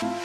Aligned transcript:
Suyeon 0.00 0.16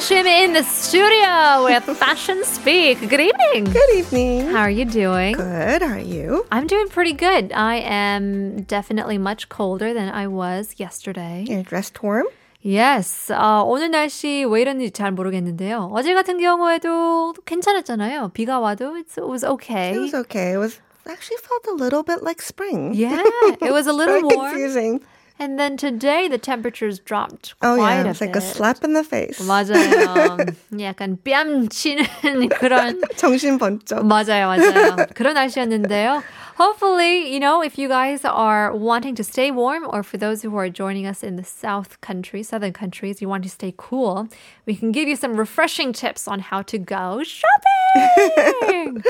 Shim 0.00 0.26
in 0.26 0.54
the 0.54 0.64
studio 0.64 1.62
with 1.62 1.84
Fashion 1.98 2.42
Speak. 2.42 2.98
Good 2.98 3.20
evening. 3.20 3.72
Good 3.72 3.94
evening. 3.94 4.48
How 4.48 4.62
are 4.62 4.70
you 4.70 4.84
doing? 4.84 5.36
Good. 5.36 5.82
How 5.82 5.92
are 5.92 6.00
you? 6.00 6.44
I'm 6.50 6.66
doing 6.66 6.88
pretty 6.88 7.12
good. 7.12 7.52
I 7.52 7.76
am 7.76 8.62
definitely 8.62 9.18
much 9.18 9.48
colder 9.48 9.94
than 9.94 10.12
I 10.12 10.26
was 10.26 10.74
yesterday. 10.78 11.44
You're 11.48 11.62
dressed 11.62 12.02
warm? 12.02 12.26
Yes. 12.64 13.32
어, 13.32 13.62
오늘 13.66 13.90
날씨 13.90 14.44
왜 14.48 14.60
이런지 14.62 14.90
잘 14.90 15.12
모르겠는데요. 15.12 15.90
어제 15.94 16.12
같은 16.12 16.38
경우에도 16.38 17.32
괜찮았잖아요. 17.46 18.30
비가 18.34 18.58
와도 18.58 18.94
it's, 18.96 19.16
it 19.16 19.24
was 19.30 19.44
okay. 19.44 19.92
It 19.92 19.98
was 20.00 20.14
okay. 20.14 20.54
It 20.54 20.58
was 20.58 20.80
actually 21.08 21.38
felt 21.40 21.66
a 21.68 21.74
little 21.74 22.02
bit 22.02 22.22
like 22.22 22.42
spring. 22.42 22.92
yeah, 22.94 23.22
it 23.62 23.70
was 23.72 23.86
a 23.86 23.92
little 23.92 24.22
warm. 24.22 24.50
confusing. 24.50 25.00
And 25.40 25.56
then 25.56 25.76
today 25.76 26.26
the 26.26 26.36
temperatures 26.36 26.98
dropped 26.98 27.54
Oh 27.62 27.76
quite 27.76 28.02
yeah, 28.02 28.06
a 28.06 28.10
it's 28.10 28.20
like 28.20 28.32
bit. 28.32 28.42
a 28.42 28.46
slap 28.46 28.82
in 28.82 28.92
the 28.92 29.04
face. 29.04 29.38
맞아요. 29.46 30.36
약간 30.80 31.16
뺨 31.22 31.68
치는 31.68 32.02
그런 32.58 33.00
정신 33.16 33.56
번쩍. 33.56 34.04
맞아요, 34.04 34.48
맞아요. 34.48 34.96
그런 35.14 35.34
날씨였는데요. 35.34 36.24
Hopefully, 36.58 37.32
you 37.32 37.38
know, 37.38 37.62
if 37.62 37.78
you 37.78 37.86
guys 37.86 38.24
are 38.24 38.74
wanting 38.74 39.14
to 39.14 39.22
stay 39.22 39.52
warm, 39.52 39.86
or 39.88 40.02
for 40.02 40.16
those 40.16 40.42
who 40.42 40.56
are 40.56 40.68
joining 40.68 41.06
us 41.06 41.22
in 41.22 41.36
the 41.36 41.44
south 41.44 42.00
country, 42.00 42.42
southern 42.42 42.72
countries, 42.72 43.22
you 43.22 43.28
want 43.28 43.44
to 43.44 43.48
stay 43.48 43.72
cool, 43.76 44.26
we 44.67 44.75
can 44.75 44.91
give 44.91 45.07
you 45.07 45.15
some 45.15 45.35
refreshing 45.35 45.93
tips 45.93 46.27
on 46.27 46.39
how 46.39 46.61
to 46.63 46.77
go 46.77 47.21
shopping. 47.23 49.03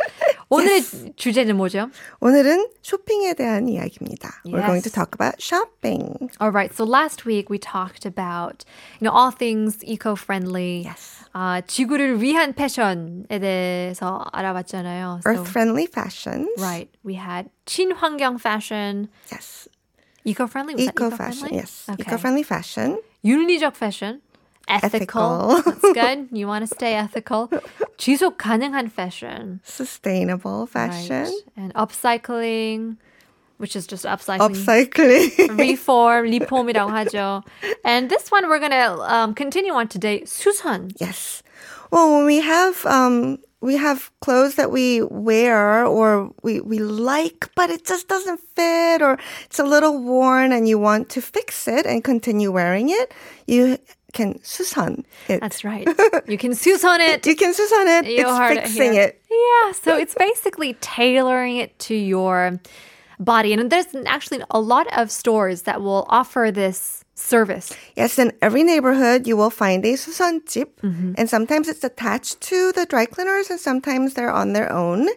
오늘의 0.50 1.14
주제는 1.16 1.56
뭐죠? 1.56 1.90
오늘은 2.20 2.68
쇼핑에 2.82 3.34
대한 3.34 3.68
이야기입니다. 3.68 4.42
We're 4.46 4.66
going 4.66 4.82
to 4.84 4.90
Yes. 4.90 4.94
talk 4.94 5.14
about 5.14 5.42
shopping. 5.42 6.30
All 6.40 6.52
right. 6.52 6.74
So 6.76 6.84
last 6.84 7.26
week 7.26 7.50
we 7.50 7.58
talked 7.58 8.06
about, 8.06 8.66
you 9.00 9.06
know, 9.08 9.14
all 9.16 9.32
things 9.32 9.80
eco-friendly. 9.84 10.84
Yes. 10.86 11.24
아, 11.34 11.62
지구를 11.66 12.22
위한 12.22 12.54
패션에 12.54 13.40
대해서 13.40 14.24
알아봤잖아요. 14.34 15.22
So, 15.24 15.32
Earth-friendly 15.32 15.88
fashions. 15.88 16.50
right. 16.62 16.90
We 17.04 17.16
had 17.16 17.50
친환경 17.66 18.38
fashion, 18.40 19.10
Yes. 19.32 19.68
eco-friendly. 20.26 20.76
Was 20.76 20.86
that 20.86 20.94
Eco-fashion. 20.94 21.50
Yes. 21.54 21.90
Okay. 21.90 22.04
Eco-friendly 22.06 22.44
fashion. 22.44 23.02
윤리적 23.26 23.74
fashion, 23.76 24.22
ethical. 24.68 25.52
Ethical. 25.52 25.72
That's 25.72 25.94
good. 25.94 26.28
You 26.32 26.48
want 26.48 26.68
to 26.68 26.74
stay 26.74 26.96
ethical. 26.96 27.50
지속 27.98 28.38
가능한 28.38 28.92
fashion. 28.92 29.60
Sustainable 29.64 30.66
fashion. 30.66 31.26
Right. 31.26 31.44
And 31.58 31.74
upcycling, 31.74 32.98
which 33.58 33.76
is 33.76 33.88
just 33.88 34.06
upcycling. 34.06 34.56
Upcycling. 34.56 35.58
reform, 35.58 36.26
리폼이라고 36.28 36.90
하죠. 36.92 37.44
And 37.84 38.10
this 38.10 38.32
one 38.32 38.48
we're 38.50 38.60
gonna 38.60 38.98
um, 39.02 39.34
continue 39.34 39.74
on 39.74 39.88
today. 39.88 40.22
수선. 40.26 40.92
Yes. 41.00 41.44
Well, 41.92 42.16
when 42.16 42.26
we 42.26 42.42
have 42.42 42.86
um 42.86 43.38
we 43.62 43.78
have 43.78 44.12
clothes 44.20 44.56
that 44.56 44.72
we 44.72 45.02
wear 45.04 45.86
or 45.86 46.32
we 46.42 46.60
we 46.60 46.80
like 46.80 47.50
but 47.56 47.70
it 47.70 47.86
just 47.86 48.08
doesn't 48.10 48.42
fit 48.56 49.02
or 49.02 49.18
it's 49.46 49.60
a 49.60 49.64
little 49.64 50.00
worn 50.04 50.52
and 50.52 50.68
you 50.68 50.78
want 50.78 51.08
to 51.10 51.22
fix 51.22 51.68
it 51.68 51.86
and 51.86 52.04
continue 52.04 52.52
wearing 52.52 52.90
it, 52.90 53.14
you 53.48 53.78
can 54.13 54.43
susan 54.43 55.05
it. 55.29 55.41
That's 55.41 55.65
right. 55.65 55.87
You 56.29 56.39
can 56.39 56.55
susan 56.55 57.01
it. 57.01 57.27
you 57.27 57.37
can 57.37 57.53
susan 57.55 57.87
it. 57.89 58.07
You 58.07 58.27
it's 58.29 58.51
it 58.59 58.63
fixing 58.63 58.95
it. 58.95 59.21
Yeah, 59.31 59.73
so 59.73 59.97
it's 59.97 60.15
basically 60.15 60.75
tailoring 60.81 61.57
it 61.59 61.79
to 61.81 61.95
your 61.95 62.59
body. 63.21 63.53
And 63.53 63.71
there's 63.71 63.87
actually 64.07 64.43
a 64.51 64.61
lot 64.61 64.87
of 64.97 65.11
stores 65.11 65.63
that 65.63 65.81
will 65.83 66.07
offer 66.09 66.51
this 66.53 67.05
service. 67.15 67.73
Yes, 67.97 68.19
in 68.19 68.33
every 68.41 68.63
neighborhood 68.63 69.27
you 69.27 69.37
will 69.37 69.51
find 69.51 69.85
a 69.85 69.97
susan 69.97 70.41
jeep 70.47 70.81
Mm-hmm. 70.83 71.15
and 71.19 71.29
sometimes 71.29 71.69
it's 71.69 71.83
attached 71.85 72.41
to 72.43 72.73
the 72.73 72.87
dry 72.87 73.07
cleaners 73.07 73.51
and 73.51 73.59
sometimes 73.61 74.15
they're 74.15 74.31
on 74.33 74.53
their 74.53 74.71
own. 74.73 75.09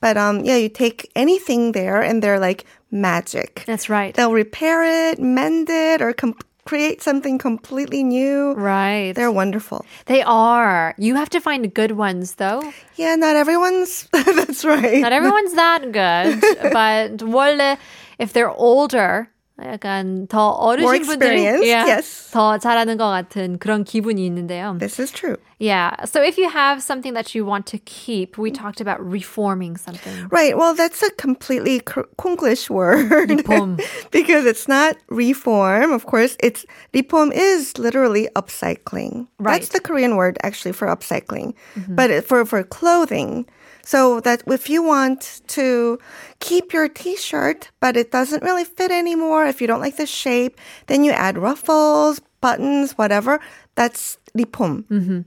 But 0.00 0.16
um 0.16 0.44
yeah, 0.44 0.56
you 0.56 0.68
take 0.68 1.10
anything 1.16 1.72
there 1.72 2.00
and 2.00 2.22
they're 2.22 2.38
like 2.38 2.64
magic. 2.90 3.64
That's 3.66 3.88
right. 3.90 4.14
They'll 4.14 4.32
repair 4.32 4.84
it, 5.10 5.18
mend 5.18 5.68
it, 5.68 6.00
or 6.00 6.12
com- 6.12 6.38
create 6.68 7.00
something 7.00 7.38
completely 7.38 8.04
new. 8.04 8.52
Right. 8.52 9.12
They're 9.14 9.32
wonderful. 9.32 9.86
they 10.04 10.22
are. 10.22 10.94
You 10.98 11.14
have 11.14 11.30
to 11.30 11.40
find 11.40 11.72
good 11.72 11.92
ones 11.92 12.34
though. 12.34 12.60
Yeah, 12.96 13.16
not 13.16 13.36
everyone's. 13.36 14.06
that's 14.12 14.66
right. 14.66 15.00
Not 15.00 15.12
everyone's 15.12 15.54
that 15.54 15.80
good. 15.92 16.44
but 16.72 17.22
원래 17.22 17.78
if 18.18 18.34
they're 18.34 18.50
older 18.50 19.30
약간 19.61 20.25
더 20.27 20.49
More 20.49 20.77
어르신 20.81 21.05
분들이 21.05 21.45
experienced, 21.45 21.67
yeah, 21.67 21.85
yes. 21.85 22.31
더 22.33 22.57
잘하는 22.57 22.97
것 22.97 23.05
같은 23.05 23.59
그런 23.59 23.83
기분이 23.83 24.25
있는데요. 24.25 24.75
This 24.79 24.99
is 24.99 25.11
true. 25.11 25.37
Yeah. 25.59 25.93
So 26.05 26.21
if 26.23 26.39
you 26.39 26.49
have 26.49 26.81
something 26.81 27.13
that 27.13 27.35
you 27.35 27.45
want 27.45 27.67
to 27.67 27.77
keep, 27.77 28.37
we 28.39 28.49
talked 28.49 28.81
about 28.81 28.97
reforming 28.99 29.77
something. 29.77 30.27
Right. 30.31 30.57
Well, 30.57 30.73
that's 30.73 31.03
a 31.03 31.11
completely 31.11 31.79
cr- 31.81 32.09
Konglish 32.17 32.67
word. 32.71 33.29
Reform. 33.29 33.77
because 34.09 34.45
it's 34.45 34.67
not 34.67 34.97
reform. 35.07 35.91
Of 35.93 36.07
course, 36.07 36.35
it's 36.41 36.65
reform 36.91 37.31
is 37.31 37.77
literally 37.77 38.27
upcycling. 38.35 39.27
Right. 39.37 39.61
That's 39.61 39.69
the 39.69 39.79
Korean 39.79 40.15
word 40.17 40.39
actually 40.41 40.73
for 40.73 40.87
upcycling. 40.87 41.53
But 41.87 42.09
it- 42.09 42.25
for 42.25 42.43
for 42.43 42.63
clothing. 42.63 43.45
so 43.88 44.20
that 44.20 44.42
if 44.46 44.68
you 44.68 44.82
want 44.82 45.40
to 45.56 45.98
keep 46.40 46.74
your 46.74 46.90
t-shirt, 46.90 47.70
but 47.80 47.96
it 47.96 48.12
doesn't 48.12 48.42
really 48.42 48.64
fit 48.64 48.90
anymore, 48.90 49.46
if 49.46 49.62
you 49.62 49.66
don't 49.66 49.80
like 49.80 49.96
the 49.96 50.04
shape, 50.04 50.60
then 50.88 51.04
you 51.04 51.12
add 51.12 51.38
ruffles, 51.38 52.20
buttons, 52.42 52.98
whatever. 52.98 53.40
That's 53.76 54.18
ripom. 54.34 54.84
Mm-hmm. 54.90 55.20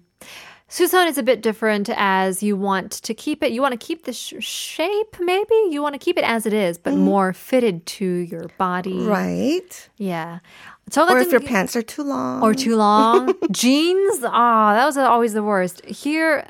Susan 0.67 1.07
is 1.07 1.17
a 1.17 1.23
bit 1.23 1.41
different 1.41 1.89
as 1.97 2.44
you 2.44 2.55
want 2.55 2.91
to 2.91 3.16
keep 3.16 3.41
it. 3.41 3.51
You 3.51 3.63
want 3.63 3.73
to 3.73 3.83
keep 3.83 4.05
the 4.05 4.13
sh- 4.13 4.35
shape, 4.39 5.17
maybe? 5.19 5.55
You 5.72 5.81
want 5.81 5.95
to 5.95 5.99
keep 5.99 6.19
it 6.19 6.23
as 6.23 6.45
it 6.45 6.53
is, 6.53 6.78
but 6.78 6.93
mm. 6.93 6.99
more 6.99 7.33
fitted 7.33 7.85
to 7.97 8.05
your 8.05 8.47
body. 8.59 8.99
Right. 8.99 9.89
Yeah. 9.97 10.38
Or 10.95 11.17
if 11.17 11.31
your 11.31 11.41
pants 11.41 11.75
are 11.75 11.81
too 11.81 12.03
long. 12.03 12.43
Or 12.43 12.53
too 12.53 12.75
long. 12.75 13.33
Jeans, 13.51 14.19
ah, 14.23 14.72
oh, 14.72 14.75
that 14.75 14.85
was 14.85 14.97
always 14.97 15.33
the 15.33 15.43
worst. 15.43 15.83
Here, 15.85 16.47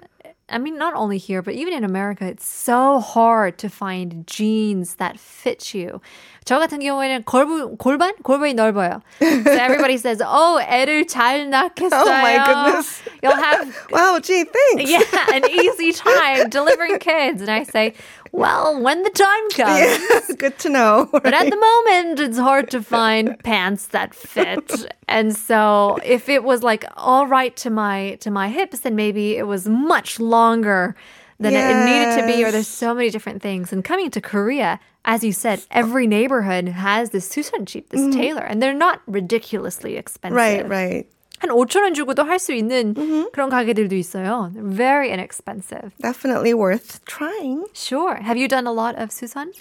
I 0.50 0.59
mean, 0.59 0.78
not 0.78 0.94
only 0.94 1.19
here, 1.19 1.43
but 1.43 1.54
even 1.54 1.75
in 1.75 1.82
America, 1.82 2.25
it's 2.25 2.47
so 2.47 3.00
hard 3.00 3.59
to 3.59 3.69
find 3.69 4.25
jeans 4.28 4.94
that 4.97 5.19
fit 5.19 5.75
you. 5.75 6.00
저 6.44 6.60
같은 6.60 6.78
경우에는 6.81 7.25
골부, 7.25 7.77
골반? 7.77 8.12
골반이 8.22 8.54
넓어요. 8.54 9.03
So 9.19 9.50
everybody 9.50 9.97
says, 9.99 10.22
oh, 10.25 10.60
애를 10.62 11.04
잘 11.09 11.50
낳겠어요. 11.50 11.91
Oh 11.91 12.06
my 12.22 12.38
goodness. 12.47 13.03
You'll 13.22 13.34
have 13.34 13.75
Wow, 13.91 14.21
gee, 14.21 14.44
thanks. 14.44 14.88
yeah, 14.88 15.03
an 15.34 15.50
easy 15.50 15.93
time 15.93 16.49
delivering 16.49 17.00
kids. 17.00 17.41
And 17.43 17.50
I 17.50 17.65
say, 17.65 17.94
well, 18.31 18.81
when 18.81 19.03
the 19.03 19.09
time 19.09 19.50
comes. 19.52 20.30
Yeah, 20.30 20.36
good 20.38 20.58
to 20.59 20.69
know. 20.69 21.09
But 21.12 21.34
at 21.34 21.50
the 21.50 21.58
moment, 21.58 22.19
it's 22.19 22.38
hard 22.38 22.69
to 22.72 22.81
find 22.81 23.38
pants 23.44 23.88
that 23.88 24.14
fit. 24.16 24.92
And 25.08 25.36
so 25.36 26.00
if 26.03 26.30
it 26.30 26.44
was 26.44 26.64
like 26.64 26.86
all 26.96 27.28
right 27.28 27.56
to 27.58 27.70
my 27.70 28.18
to 28.22 28.31
my 28.31 28.50
hips, 28.50 28.81
then 28.81 28.96
maybe 28.96 29.38
it 29.38 29.47
was 29.47 29.68
much 29.68 30.20
longer 30.20 30.96
than 31.40 31.53
it, 31.53 31.58
it 31.58 31.86
needed 31.86 32.22
to 32.22 32.28
be, 32.28 32.44
or 32.44 32.52
there's 32.52 32.68
so 32.68 32.94
many 32.94 33.09
different 33.09 33.41
things. 33.41 33.74
And 33.74 33.84
coming 33.84 34.12
to 34.12 34.22
Korea, 34.22 34.80
as 35.06 35.24
you 35.24 35.34
said, 35.34 35.64
every 35.72 36.06
neighborhood 36.06 36.68
has 36.68 37.09
this 37.09 37.28
susanjeep, 37.28 37.90
this 37.90 38.02
mm-hmm. 38.02 38.12
tailor, 38.12 38.44
and 38.44 38.62
they're 38.62 38.75
not 38.75 39.02
ridiculously 39.08 39.97
expensive. 39.97 40.36
Right, 40.36 40.68
right. 40.70 41.08
한 41.41 41.50
5천 41.50 41.82
원 41.82 41.93
주고도 41.94 42.25
할 42.25 42.38
수 42.38 42.53
있는 42.54 42.94
그런 43.32 43.50
가게들도 43.50 43.94
있어요. 43.94 44.50
They're 44.54 44.65
very 44.72 45.10
inexpensive. 45.10 45.93
Definitely 46.00 46.54
worth 46.54 47.04
trying. 47.04 47.65
Sure. 47.74 48.16
Have 48.22 48.39
you 48.39 48.48
done 48.48 48.66
a 48.66 48.72
lot 48.72 48.97
of 48.97 49.13
susan? 49.13 49.53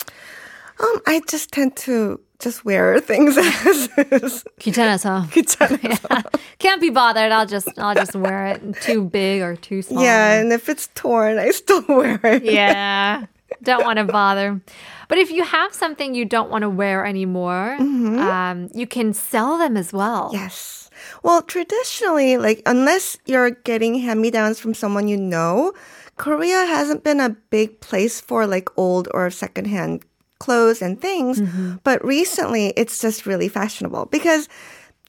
Um, 0.80 1.02
I 1.06 1.22
just 1.28 1.52
tend 1.52 1.76
to 1.88 2.20
just 2.40 2.64
wear 2.66 3.00
things 3.00 3.38
as 3.38 3.90
is. 4.12 4.44
귀찮아서. 4.60 5.28
귀찮아서. 5.32 6.24
Can't 6.60 6.80
be 6.82 6.90
bothered. 6.90 7.32
I'll 7.32 7.46
just 7.46 7.68
I'll 7.78 7.96
just 7.96 8.16
wear 8.16 8.48
it. 8.48 8.62
Too 8.82 9.04
big 9.04 9.42
or 9.42 9.56
too 9.56 9.82
small. 9.82 10.04
Yeah, 10.04 10.40
and 10.40 10.52
if 10.54 10.68
it's 10.70 10.88
torn, 10.96 11.38
I 11.40 11.52
still 11.52 11.84
wear 11.88 12.20
it. 12.24 12.44
Yeah. 12.44 13.26
Don't 13.64 13.84
want 13.86 14.00
to 14.00 14.06
bother. 14.06 14.60
But 15.08 15.18
if 15.18 15.32
you 15.32 15.44
have 15.44 15.74
something 15.74 16.14
you 16.16 16.26
don't 16.26 16.50
want 16.50 16.64
to 16.64 16.70
wear 16.70 17.06
anymore, 17.06 17.76
um, 17.80 18.70
you 18.74 18.86
can 18.88 19.14
sell 19.14 19.58
them 19.58 19.78
as 19.78 19.94
well. 19.94 20.32
Yes. 20.34 20.79
Well, 21.23 21.43
traditionally, 21.43 22.37
like, 22.37 22.63
unless 22.67 23.19
you're 23.27 23.51
getting 23.51 23.97
hand 23.97 24.21
me 24.21 24.31
downs 24.31 24.59
from 24.59 24.75
someone 24.75 25.09
you 25.09 25.17
know, 25.17 25.73
Korea 26.17 26.67
hasn't 26.67 27.05
been 27.05 27.21
a 27.21 27.31
big 27.31 27.81
place 27.81 28.21
for 28.21 28.47
like 28.47 28.69
old 28.77 29.09
or 29.15 29.31
secondhand 29.31 30.05
clothes 30.39 30.83
and 30.83 31.01
things. 31.01 31.41
But 31.85 32.05
recently, 32.05 32.75
it's 32.77 33.01
just 33.01 33.27
really 33.27 33.49
fashionable 33.49 34.07
because 34.07 34.49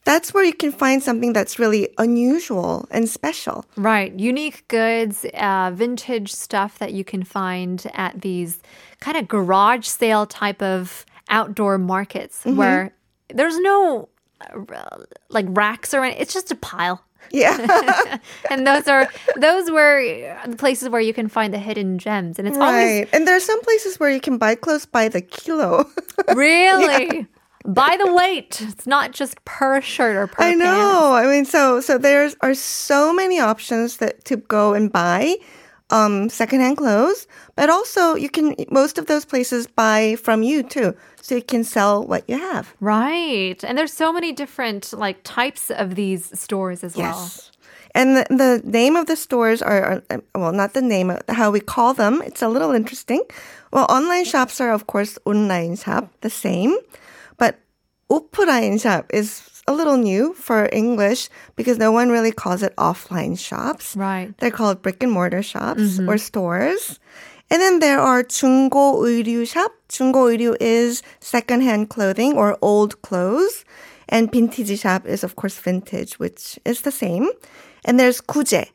that's 0.04 0.34
where 0.34 0.42
you 0.44 0.52
can 0.52 0.72
find 0.72 1.02
something 1.02 1.32
that's 1.32 1.58
really 1.58 1.88
unusual 1.98 2.86
and 2.90 3.08
special. 3.08 3.64
Right. 3.76 4.18
Unique 4.18 4.66
goods, 4.68 5.24
uh, 5.34 5.70
vintage 5.74 6.32
stuff 6.32 6.78
that 6.78 6.92
you 6.92 7.04
can 7.04 7.22
find 7.24 7.86
at 7.94 8.20
these 8.22 8.60
kind 9.00 9.16
of 9.16 9.28
garage 9.28 9.86
sale 9.86 10.26
type 10.26 10.60
of 10.62 11.04
outdoor 11.28 11.78
markets 11.78 12.44
where 12.44 12.94
there's 13.32 13.58
no 13.60 14.08
like 15.28 15.46
racks 15.48 15.94
or. 15.94 16.04
It's 16.04 16.32
just 16.32 16.50
a 16.50 16.56
pile. 16.56 17.04
Yeah. 17.30 18.18
And 18.50 18.66
those 18.66 18.88
are 18.88 19.08
those 19.36 19.70
were 19.70 20.02
the 20.46 20.56
places 20.56 20.88
where 20.88 21.00
you 21.00 21.14
can 21.14 21.28
find 21.28 21.54
the 21.54 21.58
hidden 21.58 21.98
gems. 21.98 22.38
And 22.38 22.46
it's 22.46 22.58
always 22.58 23.00
right. 23.00 23.08
And 23.12 23.26
there 23.26 23.36
are 23.36 23.40
some 23.40 23.60
places 23.62 23.98
where 23.98 24.10
you 24.10 24.20
can 24.20 24.38
buy 24.38 24.54
clothes 24.54 24.86
by 24.86 25.08
the 25.08 25.20
kilo. 25.20 25.88
really 26.34 27.26
by 27.64 27.96
the 27.96 28.12
weight. 28.12 28.60
It's 28.60 28.86
not 28.86 29.12
just 29.12 29.42
per 29.44 29.80
shirt 29.80 30.16
or 30.16 30.26
per 30.26 30.42
I 30.42 30.50
pants. 30.50 30.64
know. 30.64 31.14
I 31.14 31.26
mean, 31.26 31.44
so 31.44 31.80
so 31.80 31.98
there 31.98 32.28
are 32.40 32.54
so 32.54 33.12
many 33.12 33.40
options 33.40 33.98
that 33.98 34.24
to 34.26 34.36
go 34.36 34.74
and 34.74 34.92
buy 34.92 35.36
um, 35.92 36.28
secondhand 36.30 36.78
clothes, 36.78 37.28
but 37.54 37.68
also 37.70 38.16
you 38.16 38.30
can 38.30 38.56
most 38.70 38.98
of 38.98 39.06
those 39.06 39.24
places 39.24 39.66
buy 39.68 40.16
from 40.16 40.42
you 40.42 40.62
too, 40.62 40.96
so 41.20 41.36
you 41.36 41.42
can 41.42 41.62
sell 41.62 42.02
what 42.04 42.28
you 42.28 42.38
have. 42.38 42.74
Right. 42.80 43.62
And 43.62 43.76
there's 43.76 43.92
so 43.92 44.12
many 44.12 44.32
different 44.32 44.92
like 44.92 45.20
types 45.22 45.70
of 45.70 45.94
these 45.94 46.32
stores 46.38 46.82
as 46.82 46.96
well. 46.96 47.30
And 47.94 48.16
the, 48.16 48.24
the 48.30 48.62
name 48.64 48.96
of 48.96 49.04
the 49.04 49.16
stores 49.16 49.60
are, 49.60 50.02
are, 50.08 50.22
well, 50.34 50.52
not 50.52 50.72
the 50.72 50.80
name, 50.80 51.10
uh, 51.10 51.18
how 51.28 51.50
we 51.50 51.60
call 51.60 51.92
them. 51.92 52.22
It's 52.24 52.40
a 52.40 52.48
little 52.48 52.72
interesting. 52.72 53.22
Well, 53.70 53.84
online 53.90 54.24
shops 54.24 54.62
are, 54.62 54.72
of 54.72 54.86
course, 54.86 55.18
online 55.26 55.76
shop, 55.76 56.10
the 56.22 56.30
same. 56.30 56.74
But 57.36 57.60
offline 58.08 58.80
shop 58.80 59.10
is 59.12 59.28
a 59.67 59.73
little 59.73 59.97
new 59.97 60.33
for 60.33 60.69
English 60.71 61.29
because 61.55 61.77
no 61.77 61.91
one 61.91 62.09
really 62.09 62.31
calls 62.31 62.63
it 62.63 62.73
offline 62.77 63.37
shops. 63.37 63.95
Right. 63.95 64.33
They're 64.37 64.51
called 64.51 64.81
brick 64.81 65.03
and 65.03 65.11
mortar 65.11 65.43
shops 65.43 65.99
or 65.99 66.17
stores. 66.17 66.99
And 67.49 67.61
then 67.61 67.79
there 67.79 67.99
are 67.99 68.23
중고 68.23 69.03
의류 69.03 69.45
shop. 69.47 69.71
중고 69.89 70.27
의류 70.31 70.55
is 70.59 71.01
secondhand 71.19 71.89
clothing 71.89 72.33
or 72.37 72.57
old 72.61 73.01
clothes. 73.01 73.63
And 74.09 74.31
vintage 74.31 74.79
shop 74.79 75.05
is 75.05 75.23
of 75.23 75.35
course 75.35 75.57
vintage, 75.59 76.19
which 76.19 76.57
is 76.65 76.81
the 76.81 76.91
same. 76.91 77.29
And 77.85 77.99
there's 77.99 78.21
구제. 78.21 78.67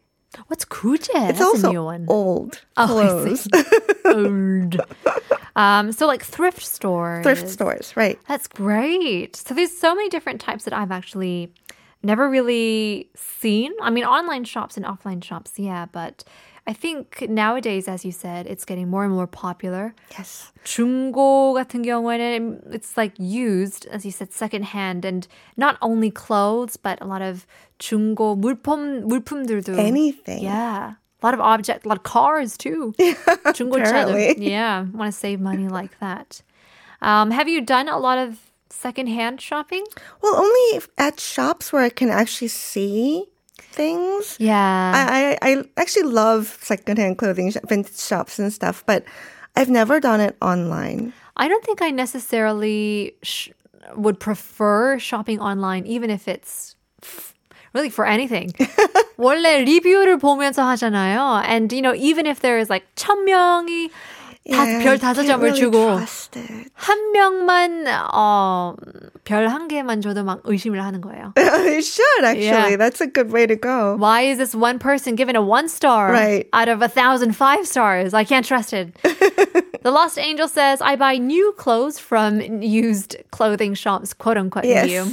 What's 0.48 0.64
kuje? 0.64 1.08
It's 1.28 1.38
That's 1.38 1.40
also 1.42 1.68
a 1.68 1.72
new 1.72 1.84
one. 1.84 2.06
old 2.08 2.62
Oh, 2.78 2.84
I 2.84 2.86
clothes. 2.86 3.42
see. 3.44 3.64
Old. 4.06 4.80
Um, 5.56 5.92
so 5.92 6.06
like 6.06 6.22
thrift 6.24 6.62
stores. 6.62 7.24
Thrift 7.24 7.48
stores, 7.48 7.96
right. 7.96 8.18
That's 8.28 8.48
great. 8.48 9.36
So 9.36 9.54
there's 9.54 9.76
so 9.76 9.94
many 9.94 10.08
different 10.08 10.40
types 10.40 10.64
that 10.64 10.72
I've 10.72 10.90
actually 10.90 11.52
never 12.02 12.28
really 12.28 13.10
seen. 13.14 13.72
I 13.80 13.90
mean, 13.90 14.04
online 14.04 14.44
shops 14.44 14.76
and 14.76 14.84
offline 14.86 15.22
shops, 15.22 15.58
yeah, 15.58 15.86
but 15.90 16.24
I 16.66 16.72
think 16.72 17.26
nowadays, 17.28 17.88
as 17.88 18.04
you 18.04 18.12
said, 18.12 18.46
it's 18.46 18.64
getting 18.64 18.88
more 18.88 19.04
and 19.04 19.12
more 19.12 19.26
popular. 19.26 19.94
Yes. 20.16 20.52
중고 20.64 21.54
같은 21.54 21.82
경우에는 21.82 22.72
it's 22.72 22.96
like 22.96 23.14
used, 23.18 23.86
as 23.86 24.04
you 24.04 24.12
said, 24.12 24.32
secondhand, 24.32 25.04
and 25.04 25.26
not 25.56 25.76
only 25.82 26.10
clothes, 26.10 26.76
but 26.76 27.00
a 27.02 27.06
lot 27.06 27.20
of 27.20 27.46
중고 27.80 28.38
물품 28.38 29.02
물품들도 29.02 29.76
Anything. 29.76 30.44
Yeah, 30.44 30.94
a 31.16 31.26
lot 31.26 31.34
of 31.34 31.40
objects, 31.40 31.84
a 31.84 31.88
lot 31.88 31.98
of 31.98 32.02
cars 32.04 32.56
too. 32.58 32.94
중고차도. 32.98 33.80
apparently. 34.10 34.50
Yeah, 34.50 34.86
want 34.92 35.12
to 35.12 35.16
save 35.18 35.40
money 35.40 35.68
like 35.68 35.98
that. 36.00 36.42
Um, 37.00 37.30
have 37.30 37.48
you 37.48 37.60
done 37.60 37.88
a 37.88 37.98
lot 37.98 38.18
of 38.18 38.38
secondhand 38.70 39.40
shopping? 39.40 39.84
Well, 40.22 40.34
only 40.36 40.76
if- 40.76 40.88
at 40.98 41.20
shops 41.20 41.72
where 41.72 41.82
I 41.82 41.90
can 41.90 42.10
actually 42.10 42.48
see 42.48 43.26
things. 43.58 44.36
Yeah. 44.38 44.58
I, 44.94 45.38
I, 45.42 45.50
I 45.50 45.64
actually 45.76 46.04
love 46.10 46.58
secondhand 46.60 47.18
clothing, 47.18 47.50
sh- 47.52 47.56
vintage 47.68 47.98
shops 47.98 48.38
and 48.38 48.52
stuff, 48.52 48.82
but 48.86 49.04
I've 49.56 49.70
never 49.70 50.00
done 50.00 50.20
it 50.20 50.36
online. 50.42 51.12
I 51.36 51.48
don't 51.48 51.64
think 51.64 51.80
I 51.82 51.90
necessarily 51.90 53.14
sh- 53.22 53.50
would 53.96 54.18
prefer 54.20 54.98
shopping 54.98 55.40
online, 55.40 55.86
even 55.86 56.10
if 56.10 56.28
it's 56.28 56.76
f- 57.02 57.34
really 57.74 57.90
for 57.90 58.04
anything. 58.06 58.52
원래 59.18 59.58
리뷰를 59.64 60.18
보면서 60.18 60.62
하잖아요. 60.62 61.42
And, 61.44 61.72
you 61.72 61.82
know, 61.82 61.94
even 61.94 62.26
if 62.26 62.40
there 62.40 62.58
is 62.58 62.68
like 62.70 62.86
천 62.96 63.24
명이 63.24 63.88
다 64.50 64.58
Yeah, 64.66 64.82
별 64.82 64.92
you 64.94 64.98
다섯 64.98 65.22
can't 65.22 65.38
점을 65.38 65.42
really 65.54 65.60
주고 65.60 65.96
trust 65.98 66.36
it. 66.36 66.68
한 66.74 66.98
명만 67.14 67.86
어, 68.12 68.74
별 69.24 69.46
한 69.48 69.68
개만 69.68 70.02
줘도 70.02 70.24
막 70.24 70.40
의심을 70.42 70.82
하는 70.82 71.00
거예요. 71.00 71.32
you 71.38 71.80
should 71.80 72.24
actually. 72.24 72.74
Yeah. 72.74 72.76
That's 72.76 73.00
a 73.00 73.06
good 73.06 73.30
way 73.30 73.46
to 73.46 73.54
go. 73.54 73.94
Why 73.96 74.22
is 74.22 74.38
this 74.38 74.52
one 74.52 74.80
person 74.80 75.14
given 75.14 75.36
a 75.36 75.42
one 75.42 75.68
star 75.68 76.10
Right. 76.10 76.48
out 76.52 76.68
of 76.68 76.82
a 76.82 76.88
thousand 76.88 77.36
five 77.36 77.68
stars? 77.68 78.14
I 78.14 78.24
can't 78.24 78.44
trust 78.44 78.72
it. 78.72 78.90
the 79.84 79.92
Lost 79.92 80.18
Angel 80.18 80.48
says, 80.48 80.80
I 80.82 80.96
buy 80.96 81.18
new 81.18 81.52
clothes 81.56 82.00
from 82.00 82.40
used 82.62 83.14
clothing 83.30 83.74
shops, 83.74 84.12
quote 84.12 84.36
unquote 84.38 84.64
Yes. 84.64 84.88
new. 84.88 85.06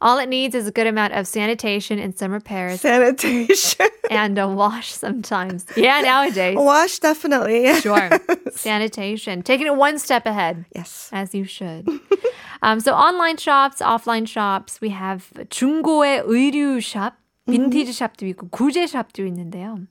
All 0.00 0.18
it 0.18 0.28
needs 0.28 0.54
is 0.54 0.66
a 0.66 0.72
good 0.72 0.86
amount 0.86 1.12
of 1.12 1.26
sanitation 1.26 1.98
and 1.98 2.16
some 2.16 2.32
repairs 2.32 2.80
Sanitation. 2.80 3.86
and 4.10 4.38
a 4.38 4.48
wash 4.48 4.92
sometimes. 4.92 5.66
Yeah, 5.76 6.00
nowadays. 6.00 6.56
Wash 6.56 6.98
definitely. 7.00 7.72
Sure. 7.80 8.08
Sanitation. 8.52 9.42
Taking 9.42 9.66
it 9.66 9.76
one 9.76 9.98
step 9.98 10.26
ahead. 10.26 10.64
Yes. 10.74 11.08
As 11.12 11.34
you 11.34 11.44
should. 11.44 11.86
um, 12.62 12.80
so 12.80 12.92
online 12.94 13.36
shops, 13.36 13.80
offline 13.80 14.26
shops, 14.26 14.80
we 14.80 14.90
have 14.90 15.30
중고의 15.50 16.22
의류 16.24 16.80
샵, 16.80 17.12
빈티지 17.48 17.92
샵도 17.92 18.26
있고 18.30 18.48
구제 18.50 18.86
샵도 18.86 19.26
있는데요. 19.26 19.86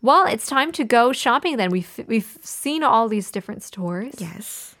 Well, 0.00 0.26
it's 0.26 0.46
time 0.46 0.70
to 0.72 0.84
go 0.84 1.12
shopping 1.12 1.56
then. 1.56 1.70
We've 1.70 1.90
we've 2.06 2.38
seen 2.42 2.82
all 2.84 3.08
these 3.08 3.30
different 3.32 3.62
stores. 3.62 4.14
Yes. 4.18 4.76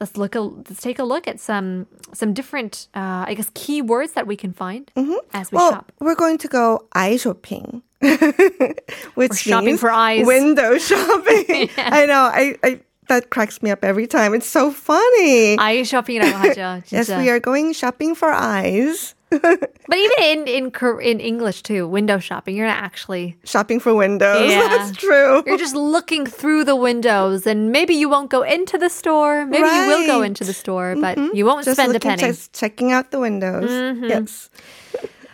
Let's 0.00 0.16
look 0.16 0.34
a, 0.34 0.40
let's 0.40 0.82
take 0.82 0.98
a 0.98 1.04
look 1.04 1.28
at 1.28 1.38
some 1.38 1.86
some 2.12 2.34
different 2.34 2.88
uh, 2.94 3.24
I 3.28 3.34
guess 3.34 3.48
keywords 3.50 4.14
that 4.14 4.26
we 4.26 4.36
can 4.36 4.52
find 4.52 4.90
as 5.32 5.52
we 5.52 5.56
Well, 5.56 5.70
shop. 5.70 5.92
we're 6.00 6.16
going 6.18 6.36
to 6.38 6.48
go 6.48 6.86
eye 6.92 7.16
shopping. 7.16 7.82
Which 9.14 9.34
shopping 9.34 9.66
means 9.66 9.80
for 9.80 9.90
eyes. 9.90 10.26
Window 10.26 10.78
shopping. 10.78 11.70
I 11.78 12.06
know. 12.06 12.28
I, 12.32 12.56
I 12.62 12.80
that 13.08 13.30
cracks 13.30 13.62
me 13.62 13.70
up 13.70 13.84
every 13.84 14.06
time. 14.06 14.34
It's 14.34 14.46
so 14.48 14.70
funny. 14.70 15.56
아이 15.58 15.84
쇼핑이라고 15.84 16.32
하죠. 16.38 16.82
yes, 16.90 17.08
진짜. 17.08 17.18
we 17.18 17.28
are 17.30 17.38
going 17.40 17.72
shopping 17.72 18.14
for 18.14 18.30
eyes. 18.32 19.14
but 19.29 19.97
even 19.97 20.17
in, 20.23 20.47
in 20.47 20.71
in 21.01 21.19
English 21.19 21.63
too, 21.63 21.87
window 21.87 22.19
shopping, 22.19 22.55
you're 22.55 22.67
not 22.67 22.83
actually 22.83 23.37
shopping 23.43 23.79
for 23.79 23.93
windows. 23.93 24.49
Yeah. 24.49 24.67
That's 24.69 24.97
true. 24.97 25.43
You're 25.45 25.57
just 25.57 25.75
looking 25.75 26.25
through 26.25 26.63
the 26.63 26.75
windows, 26.75 27.45
and 27.45 27.71
maybe 27.71 27.93
you 27.93 28.09
won't 28.09 28.29
go 28.29 28.41
into 28.41 28.77
the 28.77 28.89
store. 28.89 29.45
Maybe 29.45 29.63
right. 29.63 29.85
you 29.85 29.87
will 29.87 30.07
go 30.07 30.21
into 30.21 30.43
the 30.43 30.53
store, 30.53 30.95
but 30.99 31.17
mm-hmm. 31.17 31.35
you 31.35 31.45
won't 31.45 31.65
just 31.65 31.77
spend 31.77 31.93
looking, 31.93 32.11
a 32.11 32.17
penny. 32.17 32.33
Just 32.33 32.53
checking 32.53 32.91
out 32.91 33.11
the 33.11 33.19
windows. 33.19 33.69
Mm-hmm. 33.69 34.05
Yes. 34.05 34.49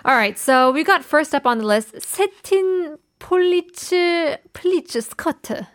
All 0.03 0.15
right, 0.15 0.38
so 0.38 0.72
we 0.72 0.84
got 0.84 1.03
first 1.03 1.34
up 1.34 1.46
on 1.46 1.58
the 1.60 1.65
list, 1.65 2.01
satin. 2.01 2.98
폴리츠 3.17 4.38
폴리츠 4.53 5.01
스커트 5.01 5.65